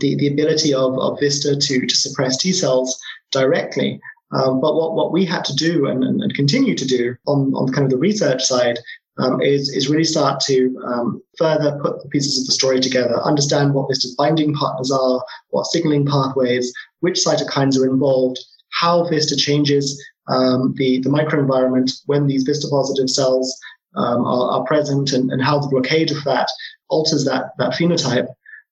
the, 0.00 0.14
the 0.16 0.28
ability 0.28 0.74
of, 0.74 0.98
of 0.98 1.18
Vista 1.20 1.56
to, 1.56 1.86
to 1.86 1.96
suppress 1.96 2.36
T 2.36 2.52
cells 2.52 2.98
directly. 3.32 4.00
Um, 4.32 4.60
but 4.60 4.74
what, 4.74 4.94
what 4.94 5.12
we 5.12 5.24
had 5.24 5.44
to 5.44 5.54
do 5.54 5.86
and, 5.86 6.02
and, 6.02 6.34
continue 6.34 6.74
to 6.74 6.86
do 6.86 7.14
on, 7.26 7.52
on 7.54 7.72
kind 7.72 7.84
of 7.84 7.90
the 7.90 7.98
research 7.98 8.42
side 8.42 8.78
um, 9.18 9.40
is, 9.40 9.68
is 9.68 9.88
really 9.88 10.04
start 10.04 10.40
to 10.40 10.76
um, 10.84 11.22
further 11.38 11.78
put 11.82 12.02
the 12.02 12.08
pieces 12.08 12.40
of 12.40 12.46
the 12.46 12.52
story 12.52 12.80
together, 12.80 13.20
understand 13.22 13.74
what 13.74 13.88
Vista's 13.88 14.14
binding 14.16 14.52
partners 14.54 14.90
are, 14.90 15.24
what 15.50 15.66
signaling 15.66 16.04
pathways, 16.04 16.72
which 17.00 17.20
cytokines 17.24 17.78
are 17.78 17.86
involved, 17.86 18.38
how 18.72 19.04
Vista 19.08 19.36
changes 19.36 20.02
um, 20.28 20.74
the, 20.76 20.98
the 21.00 21.10
microenvironment 21.10 21.92
when 22.06 22.26
these 22.26 22.42
Vista 22.42 22.66
positive 22.68 23.10
cells 23.10 23.56
um, 23.94 24.24
are, 24.24 24.50
are, 24.52 24.64
present, 24.64 25.12
and, 25.12 25.30
and 25.30 25.42
how 25.42 25.58
the 25.58 25.68
blockade 25.68 26.10
of 26.10 26.24
that 26.24 26.48
alters 26.88 27.24
that, 27.24 27.52
that 27.58 27.72
phenotype. 27.72 28.26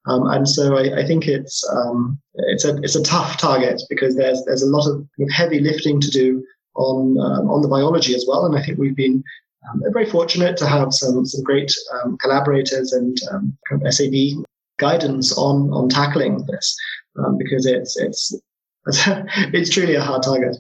Um, 0.07 0.27
and 0.27 0.49
so 0.49 0.77
I, 0.77 1.01
I 1.01 1.07
think 1.07 1.29
it's 1.29 1.69
um, 1.71 2.21
it's 2.35 2.65
a 2.65 2.77
it's 2.79 2.97
a 2.97 3.03
tough 3.03 3.39
target 3.39 3.83
because 3.89 4.17
there's 4.17 4.45
there's 4.45 4.63
a 4.63 4.71
lot 4.71 4.89
of 4.89 5.07
heavy 5.31 5.61
lifting 5.61 6.01
to 6.01 6.11
do 6.11 6.45
on 6.75 7.19
um, 7.19 7.51
on 7.51 7.63
the 7.63 7.69
biology 7.69 8.15
as 8.15 8.25
well. 8.27 8.45
And 8.45 8.57
I 8.57 8.63
think 8.63 8.79
we've 8.79 8.97
been 8.97 9.23
um, 9.71 9.83
very 9.93 10.07
fortunate 10.07 10.57
to 10.57 10.67
have 10.67 10.93
some 10.93 11.25
some 11.25 11.45
great 11.45 11.73
um, 11.95 12.19
collaborators 12.19 12.93
and 12.93 13.17
um, 13.31 13.57
SAB 13.91 14.45
guidance 14.79 15.37
on 15.39 15.73
on 15.73 15.89
tackling 15.89 16.45
this 16.47 16.77
because 17.39 17.67
it's 17.67 17.97
it's 17.97 18.35
it's 18.87 19.71
truly 19.71 19.95
a 19.95 20.03
hard 20.03 20.23
target. 20.23 20.57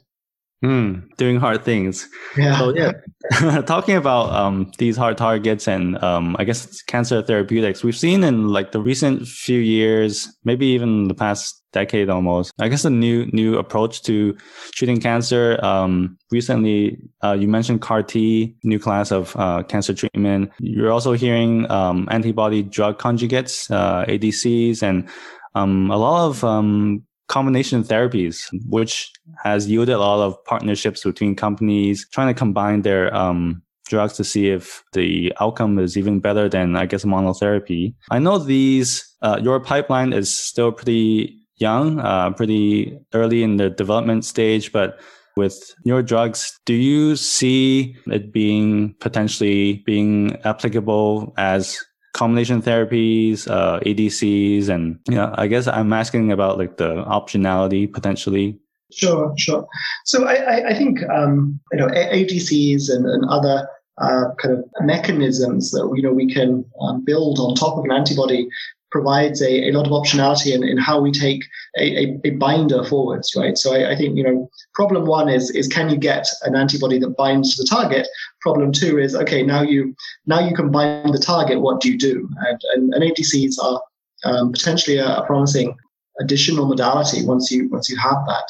Mm, 0.62 1.16
doing 1.16 1.40
hard 1.40 1.64
things. 1.64 2.08
Yeah. 2.36 2.56
So 2.56 2.72
yeah, 2.74 2.92
talking 3.66 3.96
about 3.96 4.32
um, 4.32 4.70
these 4.78 4.96
hard 4.96 5.16
targets 5.16 5.66
and 5.66 6.00
um, 6.04 6.36
I 6.38 6.44
guess 6.44 6.80
cancer 6.82 7.20
therapeutics, 7.20 7.82
we've 7.82 7.96
seen 7.96 8.22
in 8.22 8.48
like 8.48 8.70
the 8.70 8.80
recent 8.80 9.26
few 9.26 9.58
years, 9.58 10.28
maybe 10.44 10.66
even 10.66 11.08
the 11.08 11.14
past 11.14 11.62
decade 11.72 12.08
almost. 12.10 12.52
I 12.60 12.68
guess 12.68 12.84
a 12.84 12.90
new 12.90 13.26
new 13.32 13.58
approach 13.58 14.02
to 14.02 14.36
treating 14.72 15.00
cancer. 15.00 15.58
Um, 15.64 16.16
recently, 16.30 16.98
uh, 17.24 17.32
you 17.32 17.48
mentioned 17.48 17.80
CAR 17.80 18.04
T, 18.04 18.54
new 18.62 18.78
class 18.78 19.10
of 19.10 19.34
uh, 19.36 19.64
cancer 19.64 19.94
treatment. 19.94 20.52
You're 20.60 20.92
also 20.92 21.12
hearing 21.12 21.68
um, 21.72 22.06
antibody 22.10 22.62
drug 22.62 23.00
conjugates, 23.00 23.68
uh, 23.70 24.04
ADCs, 24.06 24.82
and 24.84 25.08
um, 25.56 25.90
a 25.90 25.96
lot 25.96 26.28
of 26.28 26.44
um, 26.44 27.02
combination 27.28 27.82
therapies, 27.82 28.48
which 28.68 29.12
has 29.42 29.68
yielded 29.68 29.94
a 29.94 29.98
lot 29.98 30.24
of 30.24 30.42
partnerships 30.44 31.04
between 31.04 31.34
companies 31.34 32.06
trying 32.12 32.28
to 32.28 32.34
combine 32.34 32.82
their 32.82 33.14
um, 33.14 33.62
drugs 33.86 34.14
to 34.14 34.24
see 34.24 34.48
if 34.48 34.82
the 34.92 35.32
outcome 35.40 35.78
is 35.78 35.96
even 35.96 36.20
better 36.20 36.48
than, 36.48 36.76
I 36.76 36.86
guess, 36.86 37.04
monotherapy. 37.04 37.94
I 38.10 38.18
know 38.18 38.38
these, 38.38 39.14
uh, 39.22 39.38
your 39.42 39.60
pipeline 39.60 40.12
is 40.12 40.32
still 40.32 40.72
pretty 40.72 41.38
young, 41.56 42.00
uh, 42.00 42.30
pretty 42.30 42.98
early 43.14 43.42
in 43.42 43.56
the 43.56 43.70
development 43.70 44.24
stage, 44.24 44.72
but 44.72 45.00
with 45.36 45.74
your 45.84 46.02
drugs, 46.02 46.58
do 46.66 46.74
you 46.74 47.16
see 47.16 47.96
it 48.06 48.32
being 48.32 48.94
potentially 49.00 49.82
being 49.86 50.36
applicable 50.44 51.32
as 51.38 51.82
combination 52.12 52.62
therapies, 52.62 53.48
uh, 53.50 53.80
ADCs, 53.80 54.68
and 54.68 54.98
you 55.08 55.16
know, 55.16 55.34
I 55.36 55.46
guess 55.46 55.66
I'm 55.66 55.92
asking 55.92 56.32
about 56.32 56.58
like 56.58 56.76
the 56.76 57.04
optionality 57.04 57.92
potentially. 57.92 58.58
Sure, 58.92 59.32
sure. 59.38 59.66
So 60.04 60.26
I, 60.26 60.68
I 60.68 60.74
think 60.74 60.98
um, 61.08 61.58
you 61.72 61.78
know 61.78 61.88
ADCs 61.88 62.90
and, 62.90 63.06
and 63.06 63.24
other 63.28 63.68
uh, 64.00 64.34
kind 64.40 64.58
of 64.58 64.64
mechanisms 64.80 65.70
that 65.70 65.90
you 65.96 66.02
know 66.02 66.12
we 66.12 66.32
can 66.32 66.64
um, 66.80 67.04
build 67.04 67.38
on 67.38 67.54
top 67.54 67.78
of 67.78 67.84
an 67.84 67.92
antibody 67.92 68.48
provides 68.92 69.42
a, 69.42 69.68
a 69.68 69.72
lot 69.72 69.86
of 69.86 69.92
optionality 69.92 70.54
in, 70.54 70.62
in 70.62 70.76
how 70.76 71.00
we 71.00 71.10
take 71.10 71.42
a, 71.78 72.04
a, 72.04 72.20
a 72.24 72.30
binder 72.32 72.84
forwards, 72.84 73.34
right? 73.34 73.56
So 73.58 73.74
I, 73.74 73.92
I, 73.92 73.96
think, 73.96 74.16
you 74.16 74.22
know, 74.22 74.48
problem 74.74 75.06
one 75.06 75.28
is, 75.28 75.50
is 75.50 75.66
can 75.66 75.88
you 75.88 75.96
get 75.96 76.28
an 76.42 76.54
antibody 76.54 76.98
that 76.98 77.16
binds 77.16 77.56
to 77.56 77.62
the 77.62 77.68
target? 77.68 78.06
Problem 78.42 78.70
two 78.70 78.98
is, 78.98 79.16
okay, 79.16 79.42
now 79.42 79.62
you, 79.62 79.96
now 80.26 80.38
you 80.40 80.54
can 80.54 80.70
bind 80.70 81.12
the 81.12 81.18
target, 81.18 81.60
what 81.60 81.80
do 81.80 81.90
you 81.90 81.98
do? 81.98 82.28
And, 82.46 82.60
and, 82.74 82.94
and 82.94 83.02
ADCs 83.02 83.54
are 83.60 83.82
um, 84.24 84.52
potentially 84.52 84.98
a, 84.98 85.16
a 85.16 85.26
promising 85.26 85.74
additional 86.20 86.66
modality 86.66 87.24
once 87.24 87.50
you, 87.50 87.68
once 87.70 87.88
you 87.88 87.96
have 87.96 88.18
that. 88.26 88.48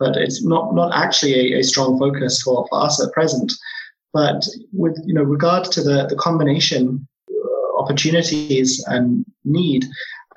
But 0.00 0.16
it's 0.16 0.42
not, 0.42 0.74
not 0.74 0.92
actually 0.94 1.52
a, 1.52 1.60
a 1.60 1.62
strong 1.62 1.98
focus 1.98 2.42
for, 2.42 2.66
for 2.68 2.82
us 2.82 3.00
at 3.04 3.12
present. 3.12 3.52
But 4.14 4.46
with, 4.72 4.98
you 5.04 5.12
know, 5.12 5.22
regard 5.22 5.64
to 5.72 5.82
the, 5.82 6.06
the 6.06 6.16
combination 6.16 7.06
opportunities 7.84 8.82
and 8.88 9.24
need? 9.44 9.84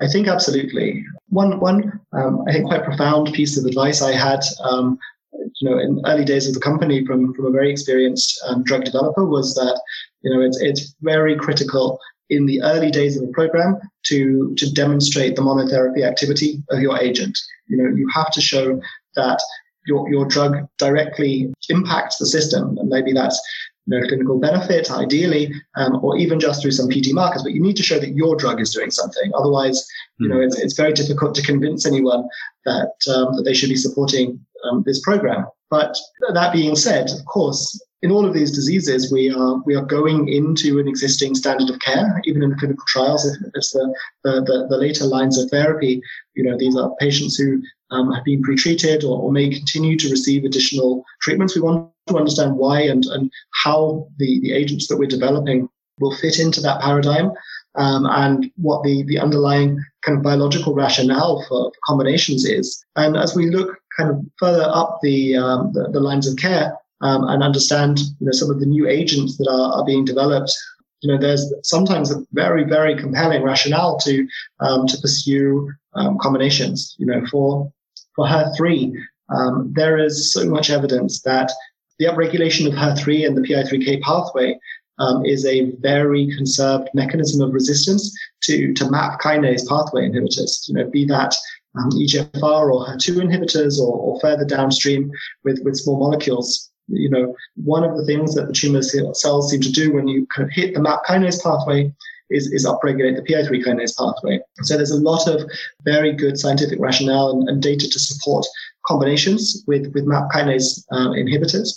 I 0.00 0.06
think 0.06 0.28
absolutely. 0.28 1.04
One, 1.28 1.58
one, 1.58 2.00
um, 2.12 2.44
I 2.46 2.52
think 2.52 2.66
quite 2.66 2.84
profound 2.84 3.32
piece 3.32 3.58
of 3.58 3.64
advice 3.64 4.00
I 4.00 4.12
had, 4.12 4.40
um, 4.62 4.98
you 5.32 5.68
know, 5.68 5.78
in 5.78 6.00
early 6.06 6.24
days 6.24 6.46
of 6.46 6.54
the 6.54 6.60
company 6.60 7.04
from, 7.04 7.34
from 7.34 7.46
a 7.46 7.50
very 7.50 7.70
experienced 7.70 8.40
um, 8.46 8.62
drug 8.62 8.84
developer 8.84 9.24
was 9.26 9.54
that, 9.54 9.80
you 10.22 10.30
know, 10.32 10.40
it's, 10.40 10.60
it's 10.60 10.94
very 11.00 11.36
critical 11.36 11.98
in 12.30 12.46
the 12.46 12.62
early 12.62 12.90
days 12.90 13.16
of 13.16 13.28
a 13.28 13.32
program 13.32 13.78
to, 14.04 14.54
to 14.56 14.72
demonstrate 14.72 15.34
the 15.34 15.42
monotherapy 15.42 16.02
activity 16.04 16.62
of 16.70 16.80
your 16.80 16.98
agent. 16.98 17.36
You 17.68 17.78
know, 17.78 17.96
you 17.96 18.08
have 18.14 18.30
to 18.32 18.40
show 18.40 18.80
that 19.16 19.40
your, 19.86 20.08
your 20.10 20.26
drug 20.26 20.68
directly 20.78 21.52
impacts 21.70 22.18
the 22.18 22.26
system. 22.26 22.76
And 22.78 22.88
maybe 22.88 23.12
that's 23.12 23.40
no 23.88 24.00
clinical 24.06 24.38
benefit, 24.38 24.90
ideally, 24.90 25.52
um, 25.76 25.98
or 26.04 26.16
even 26.18 26.38
just 26.38 26.62
through 26.62 26.72
some 26.72 26.88
PD 26.88 27.12
markers. 27.12 27.42
But 27.42 27.52
you 27.52 27.60
need 27.60 27.76
to 27.76 27.82
show 27.82 27.98
that 27.98 28.14
your 28.14 28.36
drug 28.36 28.60
is 28.60 28.72
doing 28.72 28.90
something. 28.90 29.32
Otherwise, 29.34 29.84
you 30.18 30.28
know, 30.28 30.36
hmm. 30.36 30.42
it's, 30.42 30.58
it's 30.58 30.74
very 30.74 30.92
difficult 30.92 31.34
to 31.34 31.42
convince 31.42 31.86
anyone 31.86 32.28
that 32.66 32.92
um, 33.12 33.34
that 33.36 33.42
they 33.44 33.54
should 33.54 33.70
be 33.70 33.76
supporting 33.76 34.38
um, 34.64 34.82
this 34.86 35.00
program. 35.00 35.46
But 35.70 35.96
that 36.32 36.52
being 36.52 36.76
said, 36.76 37.10
of 37.10 37.24
course, 37.26 37.82
in 38.02 38.12
all 38.12 38.24
of 38.24 38.34
these 38.34 38.52
diseases, 38.52 39.10
we 39.12 39.30
are 39.30 39.56
we 39.66 39.74
are 39.74 39.84
going 39.84 40.28
into 40.28 40.78
an 40.78 40.86
existing 40.86 41.34
standard 41.34 41.68
of 41.68 41.80
care, 41.80 42.20
even 42.24 42.42
in 42.42 42.50
the 42.50 42.56
clinical 42.56 42.84
trials. 42.86 43.26
If 43.26 43.36
it's 43.54 43.72
the, 43.72 43.92
the, 44.22 44.66
the, 44.70 44.76
later 44.76 45.04
lines 45.04 45.36
of 45.36 45.50
therapy, 45.50 46.00
you 46.34 46.44
know, 46.44 46.56
these 46.56 46.76
are 46.76 46.94
patients 47.00 47.36
who 47.36 47.60
um, 47.90 48.12
have 48.12 48.24
been 48.24 48.42
pretreated 48.42 49.02
or, 49.02 49.20
or 49.20 49.32
may 49.32 49.48
continue 49.48 49.96
to 49.98 50.10
receive 50.10 50.44
additional 50.44 51.04
treatments. 51.22 51.56
We 51.56 51.62
want 51.62 51.90
to 52.06 52.16
understand 52.16 52.56
why 52.56 52.82
and, 52.82 53.04
and 53.06 53.30
how 53.64 54.08
the, 54.18 54.40
the 54.40 54.52
agents 54.52 54.86
that 54.88 54.96
we're 54.96 55.06
developing 55.08 55.68
will 55.98 56.14
fit 56.16 56.38
into 56.38 56.60
that 56.60 56.80
paradigm 56.80 57.32
um, 57.74 58.06
and 58.06 58.50
what 58.56 58.84
the, 58.84 59.02
the 59.04 59.18
underlying 59.18 59.82
kind 60.02 60.16
of 60.16 60.24
biological 60.24 60.74
rationale 60.74 61.44
for, 61.48 61.70
for, 61.70 61.72
combinations 61.86 62.44
is. 62.44 62.84
And 62.96 63.16
as 63.16 63.34
we 63.34 63.50
look 63.50 63.76
kind 63.96 64.10
of 64.10 64.24
further 64.38 64.68
up 64.68 64.98
the, 65.02 65.36
um, 65.36 65.72
the, 65.72 65.88
the, 65.90 66.00
lines 66.00 66.28
of 66.28 66.36
care 66.36 66.76
um, 67.00 67.24
and 67.28 67.42
understand 67.42 67.98
you 67.98 68.26
know, 68.26 68.32
some 68.32 68.50
of 68.50 68.60
the 68.60 68.66
new 68.66 68.88
agents 68.88 69.36
that 69.38 69.48
are, 69.48 69.80
are 69.80 69.84
being 69.84 70.04
developed, 70.04 70.54
you 71.00 71.12
know, 71.12 71.18
there's 71.18 71.52
sometimes 71.62 72.10
a 72.10 72.24
very, 72.32 72.64
very 72.64 72.96
compelling 72.96 73.42
rationale 73.42 73.98
to 74.00 74.26
um, 74.60 74.86
to 74.86 74.98
pursue 74.98 75.70
um, 75.94 76.18
combinations. 76.18 76.96
You 76.98 77.06
know, 77.06 77.24
for 77.30 77.72
for 78.16 78.26
HER3, 78.26 78.94
um, 79.28 79.72
there 79.74 79.98
is 79.98 80.32
so 80.32 80.48
much 80.48 80.70
evidence 80.70 81.22
that 81.22 81.52
the 81.98 82.06
upregulation 82.06 82.66
of 82.66 82.74
HER3 82.74 83.26
and 83.26 83.36
the 83.36 83.42
PI3K 83.42 84.00
pathway 84.02 84.58
um, 84.98 85.24
is 85.24 85.46
a 85.46 85.70
very 85.76 86.28
conserved 86.36 86.88
mechanism 86.94 87.40
of 87.40 87.54
resistance 87.54 88.16
to, 88.42 88.72
to 88.74 88.90
MAP 88.90 89.20
kinase 89.20 89.68
pathway 89.68 90.08
inhibitors, 90.08 90.68
you 90.68 90.74
know, 90.74 90.88
be 90.90 91.04
that 91.06 91.34
um, 91.76 91.90
EGFR 91.90 92.72
or 92.72 92.86
HER2 92.86 93.22
inhibitors 93.22 93.78
or, 93.78 93.94
or, 93.94 94.20
further 94.20 94.44
downstream 94.44 95.10
with, 95.44 95.60
with 95.64 95.76
small 95.76 95.98
molecules. 95.98 96.70
You 96.88 97.10
know, 97.10 97.34
one 97.56 97.84
of 97.84 97.96
the 97.96 98.04
things 98.04 98.34
that 98.34 98.46
the 98.46 98.52
tumor 98.52 98.82
cells 98.82 99.50
seem 99.50 99.60
to 99.60 99.72
do 99.72 99.92
when 99.92 100.08
you 100.08 100.26
kind 100.26 100.48
of 100.48 100.54
hit 100.54 100.74
the 100.74 100.80
MAP 100.80 101.04
kinase 101.04 101.42
pathway 101.42 101.92
is, 102.30 102.52
is 102.52 102.66
upregulate 102.66 103.16
the 103.16 103.22
PI3 103.22 103.64
kinase 103.64 103.96
pathway. 103.96 104.40
So 104.62 104.76
there's 104.76 104.90
a 104.90 105.00
lot 105.00 105.26
of 105.28 105.48
very 105.84 106.12
good 106.12 106.38
scientific 106.38 106.78
rationale 106.80 107.30
and, 107.30 107.48
and 107.48 107.62
data 107.62 107.88
to 107.88 107.98
support 107.98 108.46
combinations 108.86 109.64
with, 109.66 109.92
with 109.94 110.06
MAP 110.06 110.30
kinase 110.32 110.84
uh, 110.90 111.10
inhibitors 111.10 111.74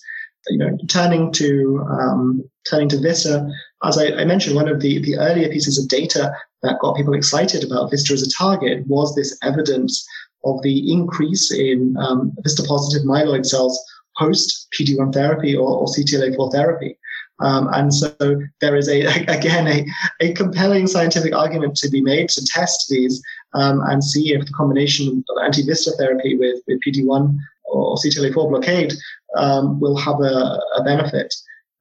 you 0.48 0.58
know, 0.58 0.78
turning 0.88 1.32
to 1.34 1.86
um, 1.90 2.50
turning 2.70 2.90
to 2.90 3.00
Vista, 3.00 3.50
as 3.84 3.98
I, 3.98 4.08
I, 4.08 4.26
mentioned, 4.26 4.56
one 4.56 4.68
of 4.68 4.82
the, 4.82 5.02
the 5.02 5.18
earlier 5.18 5.50
pieces 5.50 5.78
of 5.78 5.88
data 5.88 6.34
that 6.64 6.80
got 6.80 6.96
people 6.96 7.14
excited 7.14 7.64
about 7.64 7.92
Vista 7.92 8.14
as 8.14 8.24
a 8.24 8.32
target 8.32 8.86
was 8.88 9.16
this 9.16 9.38
evidence 9.44 10.06
of 10.44 10.62
the 10.64 10.92
increase 10.92 11.52
in 11.52 11.96
um, 11.98 12.34
Vista 12.42 12.64
positive 12.64 13.08
myeloid 13.08 13.46
cells 13.46 13.80
post 14.22 14.68
PD1 14.74 15.14
therapy 15.14 15.56
or, 15.56 15.70
or 15.80 15.88
CTLA4 15.88 16.52
therapy. 16.52 16.98
Um, 17.42 17.70
and 17.74 17.94
so 17.94 18.16
there 18.62 18.76
is 18.76 18.88
a 18.88 19.02
again 19.28 19.68
a, 19.68 19.86
a 20.22 20.34
compelling 20.34 20.88
scientific 20.88 21.36
argument 21.36 21.76
to 21.78 21.90
be 21.90 22.02
made 22.02 22.30
to 22.30 22.46
test 22.46 22.88
these 22.90 23.22
um, 23.54 23.82
and 23.88 24.04
see 24.04 24.34
if 24.34 24.46
the 24.46 24.54
combination 24.54 25.24
of 25.30 25.44
anti-VISTA 25.44 25.92
therapy 25.98 26.38
with, 26.38 26.60
with 26.68 26.80
PD1 26.86 27.36
or 27.66 27.96
CTLA4 27.96 28.50
blockade 28.50 28.94
um, 29.38 29.80
will 29.80 29.98
have 29.98 30.20
a, 30.20 30.60
a 30.78 30.84
benefit. 30.84 31.34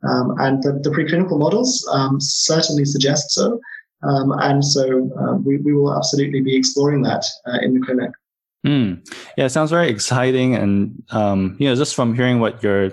Um, 0.08 0.34
and 0.38 0.62
the, 0.62 0.80
the, 0.82 0.90
preclinical 0.90 1.38
models 1.38 1.86
um, 1.92 2.18
certainly 2.20 2.86
suggest 2.86 3.32
so. 3.32 3.60
Um, 4.02 4.32
and 4.40 4.64
so 4.64 5.10
we, 5.44 5.58
we 5.58 5.74
will 5.74 5.94
absolutely 5.94 6.40
be 6.40 6.56
exploring 6.56 7.02
that 7.02 7.22
uh, 7.46 7.58
in 7.60 7.74
the 7.74 7.84
clinic. 7.84 8.10
Mm. 8.66 9.06
Yeah, 9.36 9.46
it 9.46 9.50
sounds 9.50 9.70
very 9.70 9.88
exciting. 9.88 10.54
And, 10.54 11.02
um, 11.10 11.56
you 11.58 11.68
know, 11.68 11.74
just 11.74 11.94
from 11.94 12.14
hearing 12.14 12.40
what 12.40 12.62
you're 12.62 12.92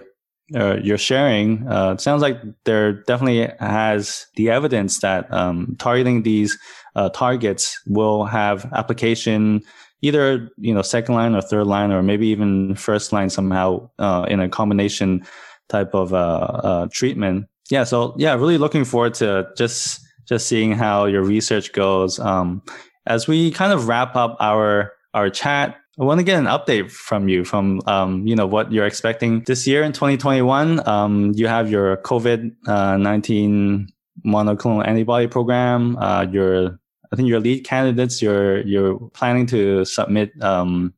uh, 0.56 0.78
you're 0.82 0.98
sharing, 0.98 1.68
uh, 1.68 1.92
it 1.92 2.00
sounds 2.00 2.22
like 2.22 2.38
there 2.64 2.94
definitely 3.04 3.52
has 3.60 4.28
the 4.38 4.50
evidence 4.50 5.00
that 5.00 5.32
um, 5.34 5.76
targeting 5.78 6.24
these 6.24 6.58
uh, 6.96 7.10
targets 7.10 7.78
will 7.86 8.24
have 8.24 8.66
application 8.74 9.62
either 10.02 10.50
you 10.58 10.74
know 10.74 10.82
second 10.82 11.16
line 11.16 11.36
or 11.36 11.42
third 11.42 11.66
line 11.66 11.92
or 11.92 12.04
maybe 12.04 12.28
even 12.28 12.76
first 12.76 13.12
line 13.12 13.30
somehow 13.30 13.90
uh, 14.00 14.26
in 14.30 14.40
a 14.40 14.50
combination 14.50 15.26
type 15.70 15.94
of 15.94 16.14
uh, 16.14 16.18
uh, 16.64 16.88
treatment. 16.92 17.48
Yeah, 17.70 17.84
so 17.84 18.16
yeah, 18.18 18.34
really 18.36 18.58
looking 18.58 18.86
forward 18.86 19.14
to 19.16 19.50
just 19.58 20.02
just 20.28 20.48
seeing 20.48 20.72
how 20.72 21.06
your 21.06 21.24
research 21.24 21.74
goes. 21.74 22.20
Um, 22.20 22.62
as 23.06 23.28
we 23.28 23.52
kind 23.52 23.72
of 23.74 23.88
wrap 23.88 24.16
up 24.16 24.38
our 24.40 24.94
our 25.18 25.30
chat, 25.30 25.76
I 26.00 26.04
want 26.04 26.20
to 26.20 26.24
get 26.24 26.38
an 26.38 26.46
update 26.46 26.92
from 26.92 27.28
you 27.28 27.44
from 27.44 27.82
um, 27.88 28.28
you 28.28 28.36
know 28.36 28.46
what 28.46 28.72
you're 28.72 28.86
expecting 28.86 29.42
this 29.48 29.66
year 29.66 29.82
in 29.84 29.94
2021. 29.94 30.88
Um, 30.88 31.32
you 31.36 31.48
have 31.48 31.72
your 31.72 31.98
COVID 31.98 32.56
uh, 32.68 32.98
19 32.98 33.88
monoclonal 34.26 34.88
antibody 34.88 35.28
program. 35.28 35.98
Uh, 35.98 36.28
your 36.32 36.80
I 37.12 37.16
think 37.16 37.28
your 37.28 37.40
lead 37.40 37.66
candidates. 37.66 38.22
You're 38.22 38.62
you're 38.62 39.00
planning 39.14 39.48
to 39.48 39.86
submit 39.86 40.32
um, 40.42 40.94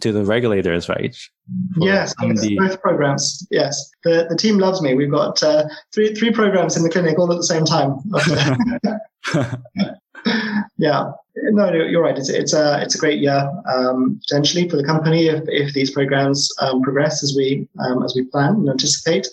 to 0.00 0.12
the 0.12 0.24
regulators, 0.24 0.88
right? 0.88 1.16
yes, 1.78 2.14
both 2.20 2.80
programs. 2.80 3.44
Yes, 3.50 3.90
the 4.04 4.26
the 4.30 4.36
team 4.36 4.58
loves 4.58 4.80
me. 4.80 4.94
We've 4.94 5.10
got 5.10 5.42
uh, 5.42 5.64
three 5.92 6.14
three 6.14 6.30
programs 6.30 6.76
in 6.76 6.84
the 6.84 6.90
clinic 6.90 7.18
all 7.18 7.30
at 7.32 7.38
the 7.38 7.42
same 7.42 7.64
time. 7.64 7.98
yeah, 10.78 11.10
no, 11.36 11.72
you're 11.72 12.02
right. 12.02 12.16
It's 12.16 12.28
it's 12.28 12.52
a 12.52 12.80
it's 12.82 12.94
a 12.94 12.98
great 12.98 13.20
year 13.20 13.50
um, 13.72 14.20
potentially 14.28 14.68
for 14.68 14.76
the 14.76 14.84
company 14.84 15.26
if, 15.26 15.42
if 15.46 15.72
these 15.72 15.90
programs 15.90 16.48
um, 16.60 16.82
progress 16.82 17.22
as 17.22 17.34
we 17.36 17.66
um, 17.84 18.02
as 18.02 18.14
we 18.14 18.24
plan 18.24 18.54
and 18.54 18.68
anticipate. 18.68 19.26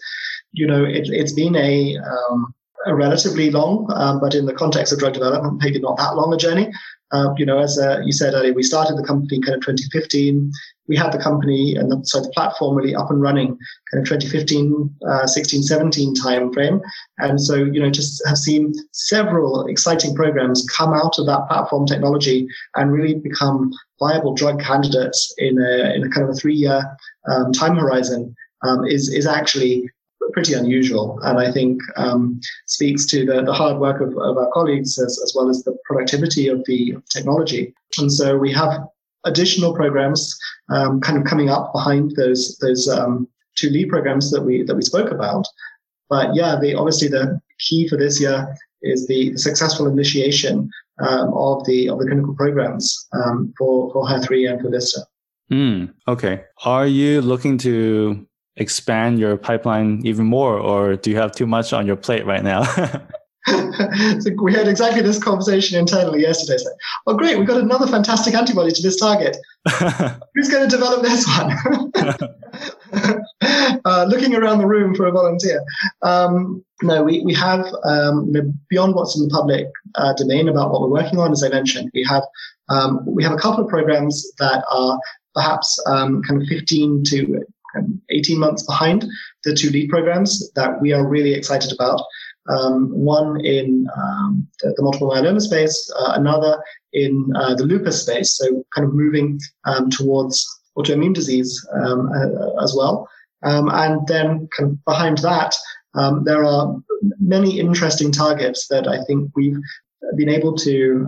You 0.51 0.65
know, 0.67 0.83
it, 0.83 1.09
it's 1.09 1.33
been 1.33 1.55
a 1.55 1.97
um, 1.97 2.53
a 2.85 2.95
relatively 2.95 3.51
long, 3.51 3.91
um, 3.93 4.19
but 4.19 4.33
in 4.33 4.45
the 4.45 4.53
context 4.53 4.93
of 4.93 4.99
drug 4.99 5.13
development, 5.13 5.62
maybe 5.62 5.79
not 5.79 5.97
that 5.97 6.15
long 6.15 6.33
a 6.33 6.38
journey. 6.38 6.71
Uh, 7.12 7.33
you 7.38 7.45
know, 7.45 7.59
as 7.59 7.77
uh, 7.77 7.99
you 8.03 8.12
said 8.12 8.33
earlier, 8.33 8.53
we 8.53 8.63
started 8.63 8.95
the 8.95 9.03
company 9.03 9.41
kind 9.41 9.55
of 9.55 9.62
2015. 9.62 10.51
We 10.89 10.97
had 10.97 11.12
the 11.12 11.19
company 11.19 11.75
and 11.75 11.89
the, 11.89 12.02
so 12.04 12.19
the 12.19 12.30
platform 12.30 12.75
really 12.75 12.95
up 12.95 13.10
and 13.10 13.21
running 13.21 13.58
kind 13.91 14.02
of 14.02 14.06
2015, 14.06 14.95
uh, 15.08 15.25
16, 15.28 15.63
17 15.63 16.15
timeframe. 16.15 16.82
And 17.19 17.39
so, 17.39 17.56
you 17.56 17.80
know, 17.80 17.89
just 17.89 18.21
have 18.28 18.38
seen 18.38 18.73
several 18.91 19.67
exciting 19.67 20.15
programs 20.15 20.67
come 20.75 20.93
out 20.93 21.17
of 21.19 21.25
that 21.28 21.47
platform 21.47 21.86
technology 21.86 22.47
and 22.75 22.91
really 22.91 23.15
become 23.15 23.71
viable 23.99 24.34
drug 24.34 24.60
candidates 24.60 25.34
in 25.38 25.58
a, 25.58 25.93
in 25.95 26.04
a 26.04 26.10
kind 26.10 26.28
of 26.28 26.32
a 26.32 26.39
three 26.39 26.56
year 26.56 26.84
um, 27.30 27.54
time 27.54 27.75
horizon 27.75 28.36
um, 28.63 28.84
is, 28.86 29.08
is 29.13 29.25
actually 29.25 29.89
pretty 30.34 30.54
unusual, 30.54 31.19
and 31.23 31.39
I 31.39 31.52
think 31.52 31.82
um, 31.97 32.39
speaks 32.67 33.06
to 33.08 33.25
the, 33.25 33.41
the 33.43 33.54
hard 33.54 33.80
work 33.80 34.02
of, 34.02 34.10
of 34.17 34.38
our 34.38 34.49
colleagues 34.54 34.97
as, 34.99 35.19
as 35.23 35.34
well 35.36 35.49
as 35.49 35.63
the 35.63 35.78
productivity 35.86 36.47
of 36.47 36.63
the 36.65 36.95
technology. 37.10 37.73
And 37.97 38.12
so 38.12 38.38
we 38.38 38.52
have 38.54 38.88
additional 39.25 39.73
programs 39.73 40.38
um, 40.69 41.01
kind 41.01 41.17
of 41.17 41.25
coming 41.25 41.49
up 41.49 41.71
behind 41.73 42.15
those 42.15 42.58
those 42.58 42.88
um, 42.88 43.27
two 43.55 43.69
lead 43.69 43.89
programs 43.89 44.32
that 44.32 44.41
we 44.41 44.63
that 44.63 44.75
we 44.75 44.82
spoke 44.82 45.12
about. 45.12 45.47
But 46.10 46.36
yeah, 46.36 46.58
the 46.60 46.75
obviously 46.75 47.08
the 47.08 47.39
key 47.60 47.88
for 47.88 47.97
this 47.97 48.19
year 48.19 48.55
is 48.82 49.08
the, 49.08 49.36
successful 49.38 49.88
initiation 49.88 50.69
um, 51.01 51.34
of 51.34 51.65
the 51.65 51.89
of 51.89 51.99
the 51.99 52.05
clinical 52.05 52.36
programs 52.36 53.08
um, 53.13 53.53
for 53.58 53.91
for 53.91 54.08
HER3 54.08 54.51
and 54.51 54.62
for 54.62 54.69
Vista. 54.69 55.05
Mm, 55.51 55.93
okay. 56.08 56.43
Are 56.63 56.88
you 56.88 57.21
looking 57.21 57.58
to 57.60 58.27
expand 58.55 59.19
your 59.19 59.36
pipeline 59.38 60.01
even 60.05 60.25
more, 60.25 60.58
or 60.58 60.95
do 60.95 61.10
you 61.10 61.17
have 61.17 61.32
too 61.32 61.47
much 61.47 61.73
on 61.73 61.88
your 61.88 61.95
plate 61.95 62.25
right 62.25 62.43
now? 62.43 62.63
so 64.19 64.31
we 64.41 64.53
had 64.53 64.67
exactly 64.67 65.01
this 65.01 65.21
conversation 65.21 65.77
internally 65.77 66.21
yesterday. 66.21 66.57
So, 66.57 66.69
oh, 67.07 67.15
great, 67.15 67.38
we've 67.38 67.47
got 67.47 67.62
another 67.62 67.88
fantastic 67.88 68.33
antibody 68.33 68.71
to 68.71 68.81
this 68.81 68.99
target. 68.99 69.38
Who's 70.35 70.49
going 70.49 70.69
to 70.69 70.75
develop 70.75 71.01
this 71.01 71.25
one? 71.27 71.91
uh, 73.85 74.05
looking 74.09 74.35
around 74.35 74.59
the 74.59 74.67
room 74.67 74.95
for 74.95 75.07
a 75.07 75.12
volunteer. 75.12 75.63
Um, 76.01 76.63
no, 76.81 77.03
we, 77.03 77.21
we 77.21 77.33
have, 77.33 77.65
um, 77.83 78.33
beyond 78.69 78.95
what's 78.95 79.17
in 79.17 79.27
the 79.27 79.33
public 79.33 79.67
uh, 79.95 80.13
domain 80.13 80.47
about 80.47 80.71
what 80.71 80.81
we're 80.81 81.01
working 81.01 81.19
on, 81.19 81.31
as 81.31 81.43
I 81.43 81.49
mentioned, 81.49 81.89
we 81.93 82.03
have, 82.03 82.23
um, 82.69 83.03
we 83.05 83.23
have 83.23 83.33
a 83.33 83.38
couple 83.38 83.63
of 83.63 83.69
programs 83.69 84.31
that 84.39 84.63
are 84.71 84.99
perhaps 85.33 85.81
um, 85.88 86.21
kind 86.23 86.41
of 86.41 86.47
15 86.47 87.03
to 87.05 87.45
18 88.09 88.39
months 88.39 88.63
behind 88.63 89.05
the 89.43 89.53
two 89.53 89.69
lead 89.69 89.89
programs 89.89 90.51
that 90.53 90.81
we 90.81 90.93
are 90.93 91.07
really 91.07 91.33
excited 91.33 91.71
about. 91.71 92.01
Um, 92.47 92.89
one 92.91 93.45
in 93.45 93.88
um, 93.95 94.47
the, 94.62 94.73
the, 94.75 94.82
multiple 94.82 95.12
myeloma 95.12 95.41
space, 95.41 95.91
uh, 95.99 96.13
another 96.15 96.63
in 96.93 97.32
uh, 97.36 97.54
the 97.54 97.63
lupus 97.63 98.02
space, 98.02 98.36
so 98.38 98.63
kind 98.73 98.88
of 98.88 98.93
moving 98.93 99.39
um, 99.65 99.89
towards 99.91 100.47
autoimmune 100.78 101.13
disease 101.13 101.63
uh, 101.75 102.63
as 102.63 102.73
well. 102.75 103.08
Um, 103.43 103.69
and 103.69 104.08
then 104.08 104.47
kind 104.58 104.71
of 104.71 104.86
behind 104.86 105.19
that, 105.19 105.56
um, 105.95 106.23
there 106.23 106.43
are 106.43 106.75
many 107.19 107.60
interesting 107.60 108.12
targets 108.12 108.67
that 108.69 108.88
I 108.88 109.04
think 109.04 109.32
we've 109.36 109.60
been 110.15 110.30
able 110.30 110.56
to 110.58 111.08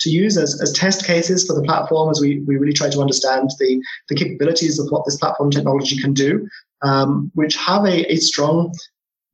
to 0.00 0.10
use 0.10 0.36
as, 0.36 0.60
as 0.60 0.72
test 0.72 1.04
cases 1.06 1.46
for 1.46 1.54
the 1.54 1.62
platform 1.62 2.10
as 2.10 2.20
we, 2.20 2.40
we 2.40 2.56
really 2.56 2.72
try 2.72 2.90
to 2.90 3.00
understand 3.00 3.50
the, 3.58 3.82
the 4.08 4.14
capabilities 4.14 4.78
of 4.78 4.86
what 4.90 5.04
this 5.04 5.16
platform 5.16 5.50
technology 5.50 6.00
can 6.00 6.12
do, 6.12 6.46
um, 6.82 7.30
which 7.34 7.56
have 7.56 7.84
a, 7.84 8.12
a 8.12 8.16
strong 8.16 8.72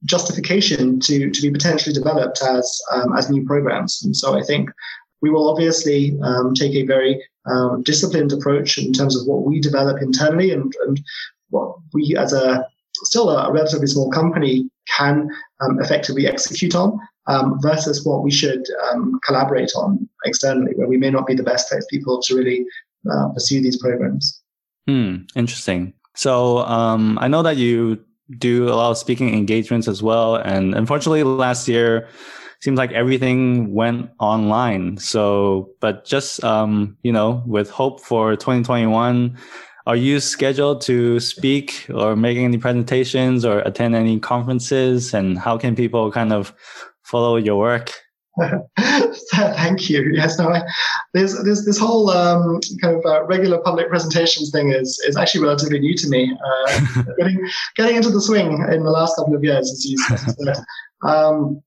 justification 0.04 0.98
to, 1.00 1.30
to 1.30 1.42
be 1.42 1.50
potentially 1.50 1.92
developed 1.92 2.42
as, 2.42 2.80
um, 2.92 3.16
as 3.16 3.30
new 3.30 3.44
programs. 3.44 4.02
And 4.02 4.16
so 4.16 4.38
I 4.38 4.42
think 4.42 4.70
we 5.22 5.30
will 5.30 5.50
obviously 5.50 6.18
um, 6.22 6.54
take 6.54 6.74
a 6.74 6.86
very 6.86 7.22
um, 7.46 7.82
disciplined 7.82 8.32
approach 8.32 8.78
in 8.78 8.92
terms 8.92 9.20
of 9.20 9.26
what 9.26 9.42
we 9.44 9.60
develop 9.60 10.00
internally 10.00 10.50
and, 10.50 10.72
and 10.86 11.00
what 11.50 11.76
we 11.92 12.16
as 12.16 12.32
a 12.32 12.66
still 12.94 13.30
a, 13.30 13.52
relatively 13.52 13.86
small 13.86 14.10
company 14.10 14.68
can 14.96 15.28
um, 15.60 15.80
effectively 15.80 16.26
execute 16.26 16.74
on 16.74 16.98
um, 17.26 17.58
versus 17.60 18.04
what 18.04 18.22
we 18.22 18.30
should 18.30 18.62
um, 18.90 19.18
collaborate 19.24 19.72
on 19.74 20.08
externally, 20.24 20.72
where 20.74 20.88
we 20.88 20.96
may 20.96 21.10
not 21.10 21.26
be 21.26 21.34
the 21.34 21.42
best 21.42 21.68
placed 21.68 21.88
people 21.88 22.20
to 22.22 22.34
really 22.34 22.64
uh, 23.10 23.28
pursue 23.28 23.62
these 23.62 23.78
programs. 23.78 24.42
Hmm, 24.86 25.16
interesting. 25.34 25.94
So 26.14 26.58
I 26.58 27.28
know 27.28 27.42
that 27.42 27.56
you 27.56 28.04
do 28.38 28.68
a 28.68 28.74
lot 28.74 28.90
of 28.90 28.98
speaking 28.98 29.34
engagements 29.34 29.88
as 29.88 30.02
well, 30.02 30.36
and 30.36 30.74
unfortunately, 30.74 31.22
last 31.22 31.68
year 31.68 32.08
seems 32.60 32.76
like 32.76 32.92
everything 32.92 33.72
went 33.72 34.10
online. 34.18 34.98
So, 34.98 35.70
but 35.80 36.04
just 36.04 36.44
um, 36.44 36.96
you 37.02 37.12
know, 37.12 37.42
with 37.46 37.70
hope 37.70 38.00
for 38.00 38.36
2021 38.36 39.36
are 39.86 39.96
you 39.96 40.20
scheduled 40.20 40.82
to 40.82 41.18
speak 41.18 41.86
or 41.92 42.14
make 42.14 42.36
any 42.36 42.58
presentations 42.58 43.44
or 43.44 43.60
attend 43.60 43.94
any 43.94 44.20
conferences? 44.20 45.14
And 45.14 45.38
how 45.38 45.56
can 45.58 45.74
people 45.74 46.12
kind 46.12 46.32
of 46.32 46.54
follow 47.02 47.36
your 47.36 47.58
work? 47.58 47.92
Thank 49.34 49.90
you. 49.90 50.12
Yes, 50.14 50.38
no, 50.38 50.48
I, 50.48 50.62
there's, 51.14 51.42
there's 51.42 51.64
this 51.64 51.78
whole 51.78 52.10
um, 52.10 52.60
kind 52.80 52.96
of 52.96 53.04
uh, 53.04 53.24
regular 53.24 53.58
public 53.58 53.88
presentations 53.88 54.50
thing 54.50 54.72
is 54.72 54.98
is 55.06 55.16
actually 55.16 55.42
relatively 55.42 55.80
new 55.80 55.96
to 55.96 56.08
me. 56.08 56.36
Uh, 56.44 57.02
getting 57.18 57.50
getting 57.76 57.96
into 57.96 58.10
the 58.10 58.20
swing 58.20 58.64
in 58.72 58.84
the 58.84 58.90
last 58.90 59.16
couple 59.16 59.34
of 59.34 59.42
years, 59.42 59.70
as 59.70 59.84
you 59.84 59.98
said. 59.98 60.56
Um, 61.06 61.62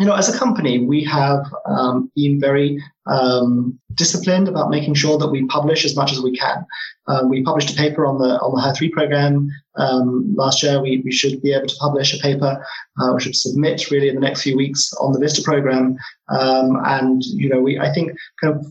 you 0.00 0.06
know, 0.06 0.14
as 0.14 0.34
a 0.34 0.38
company, 0.38 0.80
we 0.80 1.04
have 1.04 1.44
um, 1.66 2.10
been 2.16 2.40
very 2.40 2.82
um, 3.06 3.78
disciplined 3.94 4.48
about 4.48 4.70
making 4.70 4.94
sure 4.94 5.18
that 5.18 5.28
we 5.28 5.46
publish 5.46 5.84
as 5.84 5.94
much 5.94 6.12
as 6.12 6.20
we 6.20 6.36
can. 6.36 6.66
Um, 7.06 7.28
we 7.28 7.42
published 7.42 7.70
a 7.70 7.76
paper 7.76 8.06
on 8.06 8.18
the 8.18 8.38
on 8.40 8.54
the 8.54 8.60
HER3 8.60 8.92
program 8.92 9.50
um, 9.76 10.34
last 10.36 10.62
year. 10.62 10.80
We, 10.80 11.02
we 11.04 11.12
should 11.12 11.40
be 11.42 11.52
able 11.52 11.68
to 11.68 11.76
publish 11.76 12.14
a 12.14 12.18
paper. 12.18 12.64
Uh, 13.00 13.12
we 13.14 13.20
should 13.20 13.36
submit 13.36 13.90
really 13.90 14.08
in 14.08 14.14
the 14.14 14.20
next 14.20 14.42
few 14.42 14.56
weeks 14.56 14.92
on 14.94 15.12
the 15.12 15.20
Vista 15.20 15.42
program. 15.42 15.96
Um, 16.28 16.80
and 16.84 17.22
you 17.24 17.48
know, 17.48 17.60
we 17.60 17.78
I 17.78 17.92
think 17.92 18.12
kind 18.40 18.54
of 18.54 18.66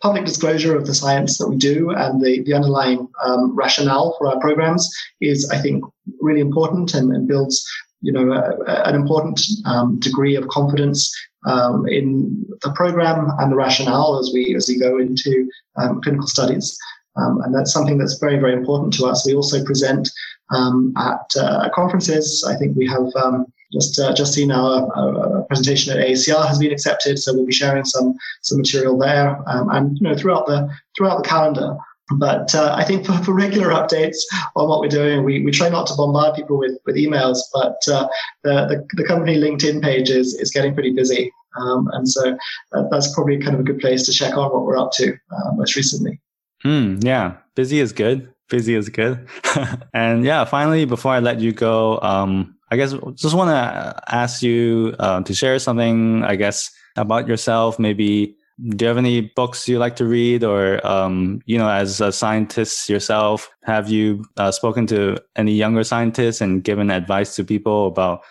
public 0.00 0.24
disclosure 0.24 0.76
of 0.76 0.86
the 0.86 0.94
science 0.94 1.38
that 1.38 1.48
we 1.48 1.56
do 1.56 1.90
and 1.90 2.20
the, 2.24 2.42
the 2.44 2.54
underlying 2.54 3.08
um, 3.24 3.54
rationale 3.56 4.14
for 4.18 4.28
our 4.28 4.38
programs 4.40 4.88
is, 5.20 5.48
I 5.50 5.58
think, 5.58 5.84
really 6.20 6.40
important 6.40 6.94
and, 6.94 7.12
and 7.12 7.26
builds 7.26 7.66
you 8.00 8.12
know, 8.12 8.32
an 8.66 8.94
important 8.94 9.40
um, 9.66 9.98
degree 9.98 10.36
of 10.36 10.46
confidence 10.48 11.12
um, 11.46 11.86
in 11.86 12.44
the 12.62 12.72
program 12.72 13.30
and 13.38 13.52
the 13.52 13.56
rationale 13.56 14.18
as 14.18 14.30
we 14.32 14.54
as 14.54 14.68
we 14.68 14.78
go 14.78 14.98
into 14.98 15.48
um, 15.76 16.00
clinical 16.02 16.26
studies. 16.26 16.76
Um, 17.16 17.40
and 17.42 17.52
that's 17.54 17.72
something 17.72 17.98
that's 17.98 18.18
very 18.18 18.38
very 18.38 18.52
important 18.52 18.92
to 18.94 19.06
us. 19.06 19.26
We 19.26 19.34
also 19.34 19.64
present 19.64 20.08
um, 20.50 20.92
at 20.96 21.26
uh, 21.38 21.68
conferences. 21.74 22.44
I 22.48 22.56
think 22.56 22.76
we 22.76 22.86
have 22.86 23.08
um, 23.16 23.46
just 23.72 23.98
uh, 23.98 24.14
just 24.14 24.32
seen 24.32 24.50
our, 24.50 24.88
our, 24.96 25.42
presentation 25.42 25.92
at 25.92 26.06
AACR 26.06 26.46
has 26.46 26.58
been 26.58 26.72
accepted, 26.72 27.18
so 27.18 27.34
we'll 27.34 27.46
be 27.46 27.52
sharing 27.52 27.84
some 27.84 28.14
some 28.42 28.58
material 28.58 28.96
there. 28.96 29.42
and 29.46 29.98
you 29.98 30.08
know, 30.08 30.16
throughout 30.16 30.46
the 30.46 30.68
throughout 30.96 31.22
the 31.22 31.28
calendar, 31.28 31.76
but 32.16 32.54
uh, 32.54 32.74
I 32.76 32.84
think 32.84 33.06
for, 33.06 33.12
for 33.24 33.32
regular 33.34 33.68
updates 33.68 34.16
on 34.56 34.68
what 34.68 34.80
we're 34.80 34.88
doing, 34.88 35.24
we, 35.24 35.44
we 35.44 35.50
try 35.50 35.68
not 35.68 35.86
to 35.88 35.94
bombard 35.94 36.34
people 36.34 36.58
with, 36.58 36.78
with 36.86 36.96
emails, 36.96 37.38
but 37.52 37.76
uh, 37.88 38.08
the, 38.44 38.66
the, 38.66 39.02
the, 39.02 39.04
company 39.04 39.36
LinkedIn 39.36 39.82
page 39.82 40.08
is, 40.08 40.34
is 40.34 40.50
getting 40.50 40.74
pretty 40.74 40.92
busy. 40.92 41.32
Um, 41.58 41.88
and 41.92 42.08
so 42.08 42.36
uh, 42.72 42.84
that's 42.90 43.14
probably 43.14 43.38
kind 43.38 43.54
of 43.54 43.60
a 43.60 43.64
good 43.64 43.78
place 43.78 44.06
to 44.06 44.12
check 44.12 44.36
on 44.36 44.50
what 44.52 44.64
we're 44.64 44.78
up 44.78 44.92
to 44.92 45.12
uh, 45.12 45.52
most 45.54 45.76
recently. 45.76 46.20
Mm, 46.64 47.04
yeah, 47.04 47.36
busy 47.54 47.80
is 47.80 47.92
good. 47.92 48.32
Busy 48.48 48.74
is 48.74 48.88
good. 48.88 49.28
and 49.92 50.24
yeah, 50.24 50.44
finally, 50.44 50.86
before 50.86 51.12
I 51.12 51.18
let 51.18 51.40
you 51.40 51.52
go, 51.52 52.00
um, 52.00 52.56
I 52.70 52.76
guess 52.76 52.94
just 53.14 53.34
want 53.34 53.50
to 53.50 54.02
ask 54.08 54.42
you 54.42 54.94
uh, 54.98 55.22
to 55.22 55.34
share 55.34 55.58
something, 55.58 56.24
I 56.24 56.36
guess, 56.36 56.70
about 56.96 57.28
yourself, 57.28 57.78
maybe 57.78 58.37
do 58.70 58.84
you 58.84 58.88
have 58.88 58.98
any 58.98 59.20
books 59.20 59.68
you 59.68 59.78
like 59.78 59.96
to 59.96 60.04
read 60.04 60.42
or 60.42 60.84
um, 60.86 61.40
you 61.46 61.56
know 61.56 61.68
as 61.68 62.00
a 62.00 62.10
scientist 62.10 62.88
yourself 62.88 63.50
have 63.64 63.88
you 63.88 64.24
uh, 64.36 64.50
spoken 64.50 64.86
to 64.86 65.16
any 65.36 65.52
younger 65.52 65.84
scientists 65.84 66.40
and 66.40 66.64
given 66.64 66.90
advice 66.90 67.36
to 67.36 67.44
people 67.44 67.86
about 67.86 68.22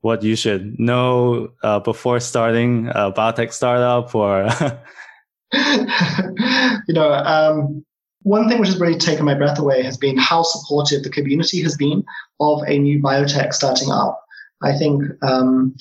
what 0.00 0.22
you 0.22 0.36
should 0.36 0.78
know 0.78 1.48
uh, 1.62 1.80
before 1.80 2.20
starting 2.20 2.88
a 2.88 3.10
biotech 3.10 3.52
startup 3.52 4.14
or? 4.14 4.48
You 6.88 6.94
know 6.94 7.12
um, 7.12 7.84
one 8.22 8.48
thing 8.48 8.58
which 8.58 8.68
has 8.68 8.80
really 8.80 8.98
taken 8.98 9.24
my 9.24 9.34
breath 9.34 9.58
away 9.58 9.82
has 9.82 9.96
been 9.96 10.16
how 10.16 10.42
supportive 10.42 11.02
the 11.02 11.10
community 11.10 11.60
has 11.62 11.76
been 11.76 12.04
of 12.40 12.62
a 12.66 12.78
new 12.78 13.00
biotech 13.00 13.52
starting 13.52 13.90
up. 13.90 14.20
I 14.62 14.76
think 14.76 15.02
um, 15.22 15.74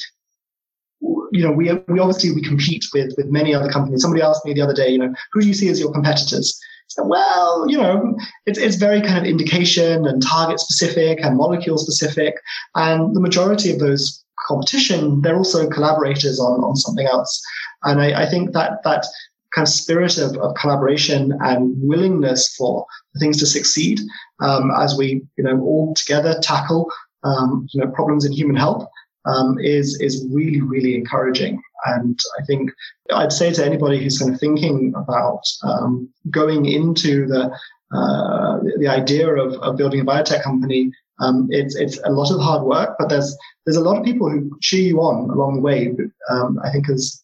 you 1.35 1.43
know, 1.43 1.51
we, 1.51 1.71
we 1.87 1.99
obviously 1.99 2.31
we 2.31 2.41
compete 2.41 2.85
with 2.93 3.13
with 3.17 3.27
many 3.27 3.53
other 3.53 3.69
companies. 3.69 4.01
Somebody 4.01 4.23
asked 4.23 4.45
me 4.45 4.53
the 4.53 4.61
other 4.61 4.73
day, 4.73 4.89
you 4.89 4.97
know, 4.97 5.13
who 5.31 5.41
do 5.41 5.47
you 5.47 5.53
see 5.53 5.69
as 5.69 5.79
your 5.79 5.91
competitors? 5.91 6.59
So, 6.87 7.05
well, 7.05 7.65
you 7.67 7.77
know, 7.77 8.17
it's 8.45 8.57
it's 8.57 8.77
very 8.77 9.01
kind 9.01 9.17
of 9.17 9.25
indication 9.25 10.05
and 10.05 10.21
target 10.21 10.59
specific 10.59 11.19
and 11.21 11.35
molecule 11.35 11.77
specific, 11.77 12.35
and 12.75 13.15
the 13.15 13.19
majority 13.19 13.71
of 13.71 13.79
those 13.79 14.23
competition, 14.47 15.21
they're 15.21 15.37
also 15.37 15.69
collaborators 15.69 16.39
on 16.39 16.63
on 16.63 16.75
something 16.75 17.07
else. 17.07 17.41
And 17.83 18.01
I, 18.01 18.23
I 18.23 18.25
think 18.29 18.53
that 18.53 18.83
that 18.83 19.05
kind 19.53 19.67
of 19.67 19.73
spirit 19.73 20.17
of, 20.17 20.37
of 20.37 20.55
collaboration 20.55 21.33
and 21.41 21.73
willingness 21.81 22.55
for 22.55 22.85
things 23.19 23.39
to 23.39 23.45
succeed 23.45 23.99
um, 24.41 24.69
as 24.77 24.97
we, 24.97 25.21
you 25.37 25.43
know, 25.43 25.59
all 25.61 25.93
together 25.95 26.37
tackle 26.41 26.91
um, 27.25 27.67
you 27.73 27.81
know 27.81 27.91
problems 27.91 28.25
in 28.25 28.31
human 28.31 28.55
health 28.55 28.87
um, 29.25 29.57
is 29.59 29.99
is 30.01 30.25
really 30.31 30.61
really 30.61 30.95
encouraging. 30.95 31.61
And 31.85 32.17
I 32.39 32.43
think 32.45 32.71
I'd 33.13 33.31
say 33.31 33.53
to 33.53 33.65
anybody 33.65 34.01
who's 34.01 34.19
kind 34.19 34.33
of 34.33 34.39
thinking 34.39 34.93
about 34.95 35.41
um, 35.63 36.09
going 36.31 36.65
into 36.65 37.27
the 37.27 37.55
uh, 37.95 38.59
the 38.77 38.87
idea 38.87 39.27
of, 39.33 39.53
of 39.61 39.77
building 39.77 40.01
a 40.01 40.05
biotech 40.05 40.41
company, 40.43 40.91
um, 41.19 41.47
it's 41.51 41.75
it's 41.75 41.99
a 42.03 42.11
lot 42.11 42.31
of 42.31 42.41
hard 42.41 42.63
work, 42.63 42.95
but 42.97 43.09
there's 43.09 43.37
there's 43.65 43.77
a 43.77 43.81
lot 43.81 43.97
of 43.97 44.03
people 44.03 44.29
who 44.29 44.51
cheer 44.61 44.81
you 44.81 44.99
on 44.99 45.29
along 45.29 45.55
the 45.55 45.61
way. 45.61 45.95
Um, 46.29 46.59
I 46.63 46.71
think 46.71 46.89
as 46.89 47.23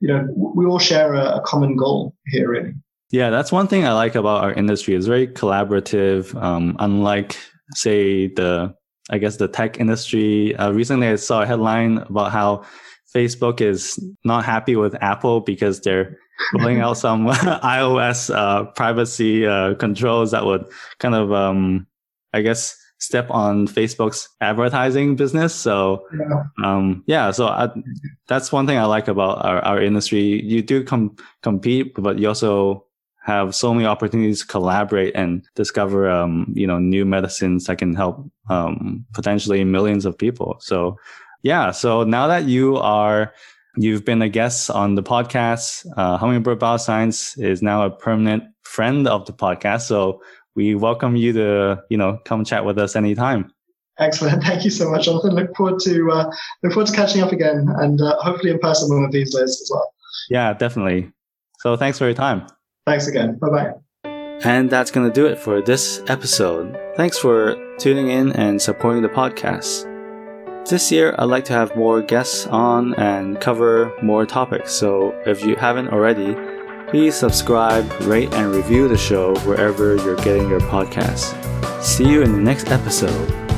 you 0.00 0.08
know, 0.08 0.26
we 0.34 0.64
all 0.66 0.78
share 0.78 1.14
a, 1.14 1.36
a, 1.36 1.40
common 1.42 1.76
goal 1.76 2.14
here, 2.26 2.48
really. 2.48 2.72
Yeah, 3.10 3.28
that's 3.28 3.52
one 3.52 3.68
thing 3.68 3.86
I 3.86 3.92
like 3.92 4.14
about 4.14 4.42
our 4.42 4.52
industry. 4.52 4.94
It's 4.94 5.06
very 5.06 5.26
collaborative. 5.26 6.34
Um, 6.40 6.76
unlike, 6.78 7.36
say, 7.74 8.28
the 8.28 8.74
I 9.10 9.18
guess 9.18 9.36
the 9.36 9.48
tech 9.48 9.78
industry. 9.78 10.56
Uh, 10.56 10.70
recently, 10.70 11.08
I 11.08 11.16
saw 11.16 11.42
a 11.42 11.46
headline 11.46 11.98
about 11.98 12.32
how 12.32 12.64
Facebook 13.14 13.60
is 13.60 13.98
not 14.24 14.44
happy 14.44 14.76
with 14.76 14.94
Apple 15.02 15.40
because 15.40 15.80
they're 15.80 16.16
rolling 16.54 16.80
out 16.80 16.94
some 16.96 17.26
iOS 17.26 18.34
uh, 18.34 18.64
privacy 18.72 19.46
uh, 19.46 19.74
controls 19.74 20.30
that 20.30 20.46
would 20.46 20.64
kind 20.98 21.14
of, 21.14 21.32
um, 21.32 21.86
I 22.32 22.42
guess, 22.42 22.76
step 22.98 23.30
on 23.30 23.66
Facebook's 23.66 24.28
advertising 24.40 25.16
business. 25.16 25.54
So, 25.54 26.06
yeah, 26.16 26.42
um, 26.62 27.02
yeah 27.06 27.30
so 27.30 27.46
I, 27.48 27.68
that's 28.28 28.52
one 28.52 28.66
thing 28.66 28.78
I 28.78 28.84
like 28.84 29.08
about 29.08 29.44
our, 29.44 29.60
our 29.62 29.82
industry. 29.82 30.42
You 30.42 30.62
do 30.62 30.84
com- 30.84 31.16
compete, 31.42 31.94
but 31.94 32.18
you 32.18 32.28
also 32.28 32.86
have 33.20 33.54
so 33.54 33.72
many 33.74 33.86
opportunities 33.86 34.40
to 34.40 34.46
collaborate 34.46 35.14
and 35.14 35.46
discover, 35.54 36.10
um, 36.10 36.52
you 36.54 36.66
know, 36.66 36.78
new 36.78 37.04
medicines 37.04 37.64
that 37.66 37.76
can 37.76 37.94
help, 37.94 38.30
um, 38.48 39.04
potentially 39.12 39.62
millions 39.64 40.06
of 40.06 40.16
people. 40.16 40.56
So, 40.60 40.96
yeah. 41.42 41.70
So 41.70 42.02
now 42.02 42.26
that 42.26 42.44
you 42.44 42.76
are, 42.78 43.32
you've 43.76 44.04
been 44.04 44.22
a 44.22 44.28
guest 44.28 44.70
on 44.70 44.94
the 44.94 45.02
podcast, 45.02 45.86
uh, 45.96 46.16
Hummingbird 46.16 46.58
Bioscience 46.58 47.38
is 47.42 47.62
now 47.62 47.84
a 47.84 47.90
permanent 47.90 48.44
friend 48.62 49.06
of 49.06 49.26
the 49.26 49.32
podcast. 49.32 49.82
So 49.82 50.22
we 50.54 50.74
welcome 50.74 51.14
you 51.14 51.32
to, 51.34 51.82
you 51.90 51.98
know, 51.98 52.18
come 52.24 52.44
chat 52.44 52.64
with 52.64 52.78
us 52.78 52.96
anytime. 52.96 53.52
Excellent. 53.98 54.42
Thank 54.44 54.64
you 54.64 54.70
so 54.70 54.90
much, 54.90 55.04
Jonathan. 55.04 55.34
Look 55.34 55.54
forward 55.54 55.80
to, 55.80 56.10
uh, 56.10 56.30
look 56.62 56.72
forward 56.72 56.86
to 56.86 56.96
catching 56.96 57.22
up 57.22 57.32
again 57.32 57.68
and 57.78 58.00
uh, 58.00 58.16
hopefully 58.20 58.50
in 58.50 58.58
person 58.58 58.94
one 58.94 59.04
of 59.04 59.12
these 59.12 59.34
days 59.34 59.60
as 59.60 59.70
well. 59.70 59.92
Yeah, 60.30 60.54
definitely. 60.54 61.12
So 61.58 61.76
thanks 61.76 61.98
for 61.98 62.06
your 62.06 62.14
time. 62.14 62.46
Thanks 62.90 63.06
again. 63.06 63.36
Bye 63.36 63.50
bye. 63.50 63.72
And 64.42 64.68
that's 64.68 64.90
going 64.90 65.06
to 65.06 65.12
do 65.12 65.26
it 65.26 65.38
for 65.38 65.62
this 65.62 66.02
episode. 66.08 66.76
Thanks 66.96 67.16
for 67.16 67.54
tuning 67.78 68.10
in 68.10 68.32
and 68.32 68.60
supporting 68.60 69.02
the 69.02 69.08
podcast. 69.08 69.86
This 70.68 70.90
year, 70.90 71.14
I'd 71.16 71.26
like 71.26 71.44
to 71.44 71.52
have 71.52 71.76
more 71.76 72.02
guests 72.02 72.48
on 72.48 72.94
and 72.94 73.40
cover 73.40 73.92
more 74.02 74.26
topics. 74.26 74.72
So 74.72 75.12
if 75.24 75.44
you 75.44 75.54
haven't 75.54 75.90
already, 75.90 76.34
please 76.88 77.14
subscribe, 77.14 77.88
rate, 78.00 78.34
and 78.34 78.52
review 78.52 78.88
the 78.88 78.98
show 78.98 79.36
wherever 79.40 79.94
you're 79.94 80.16
getting 80.16 80.48
your 80.48 80.60
podcasts. 80.60 81.30
See 81.80 82.08
you 82.08 82.22
in 82.22 82.32
the 82.32 82.40
next 82.40 82.72
episode. 82.72 83.49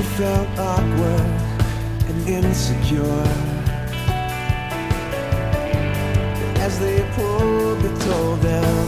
you 0.00 0.06
felt 0.16 0.48
awkward 0.58 1.26
and 2.08 2.28
insecure 2.28 3.22
as 6.64 6.78
they 6.78 7.00
pulled 7.14 7.80
the 7.82 7.92
toll 8.04 8.36
down. 8.36 8.86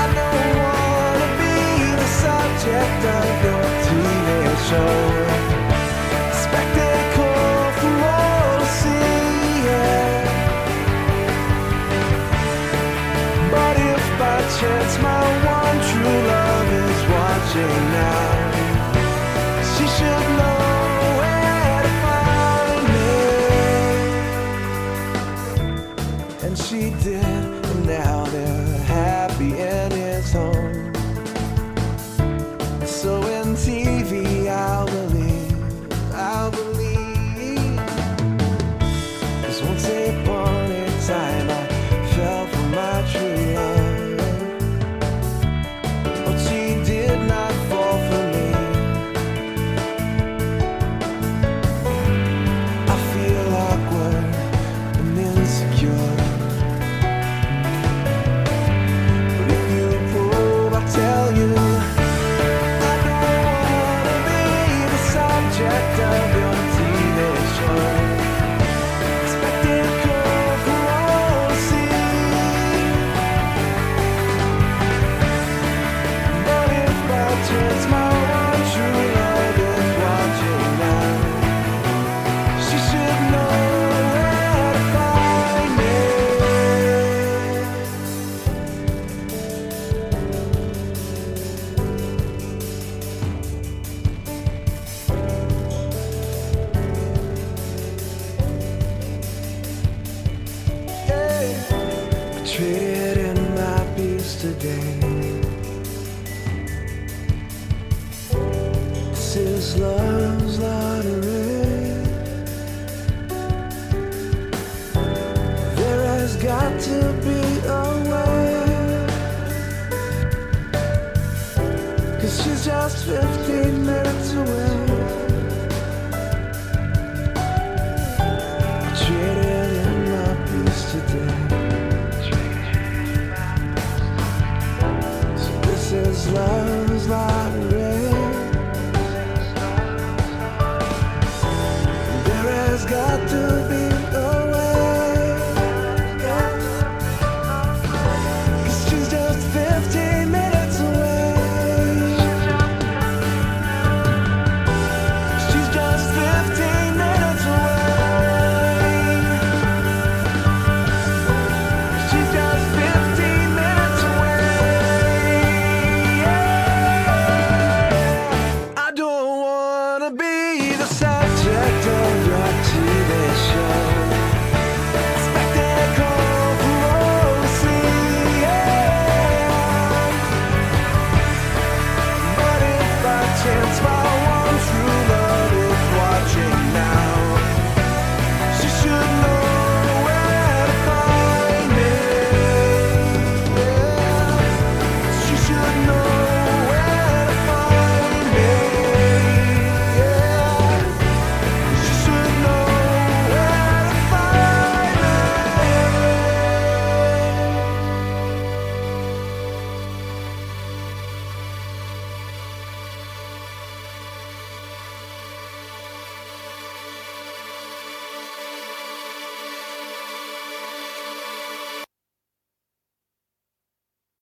I 0.00 0.04
don't 0.18 0.50
wanna 0.64 1.28
be 1.40 1.56
the 2.02 2.08
subject 2.22 3.02
of 3.18 3.44
your 3.46 3.64
TV 3.86 4.28
show. 4.68 5.43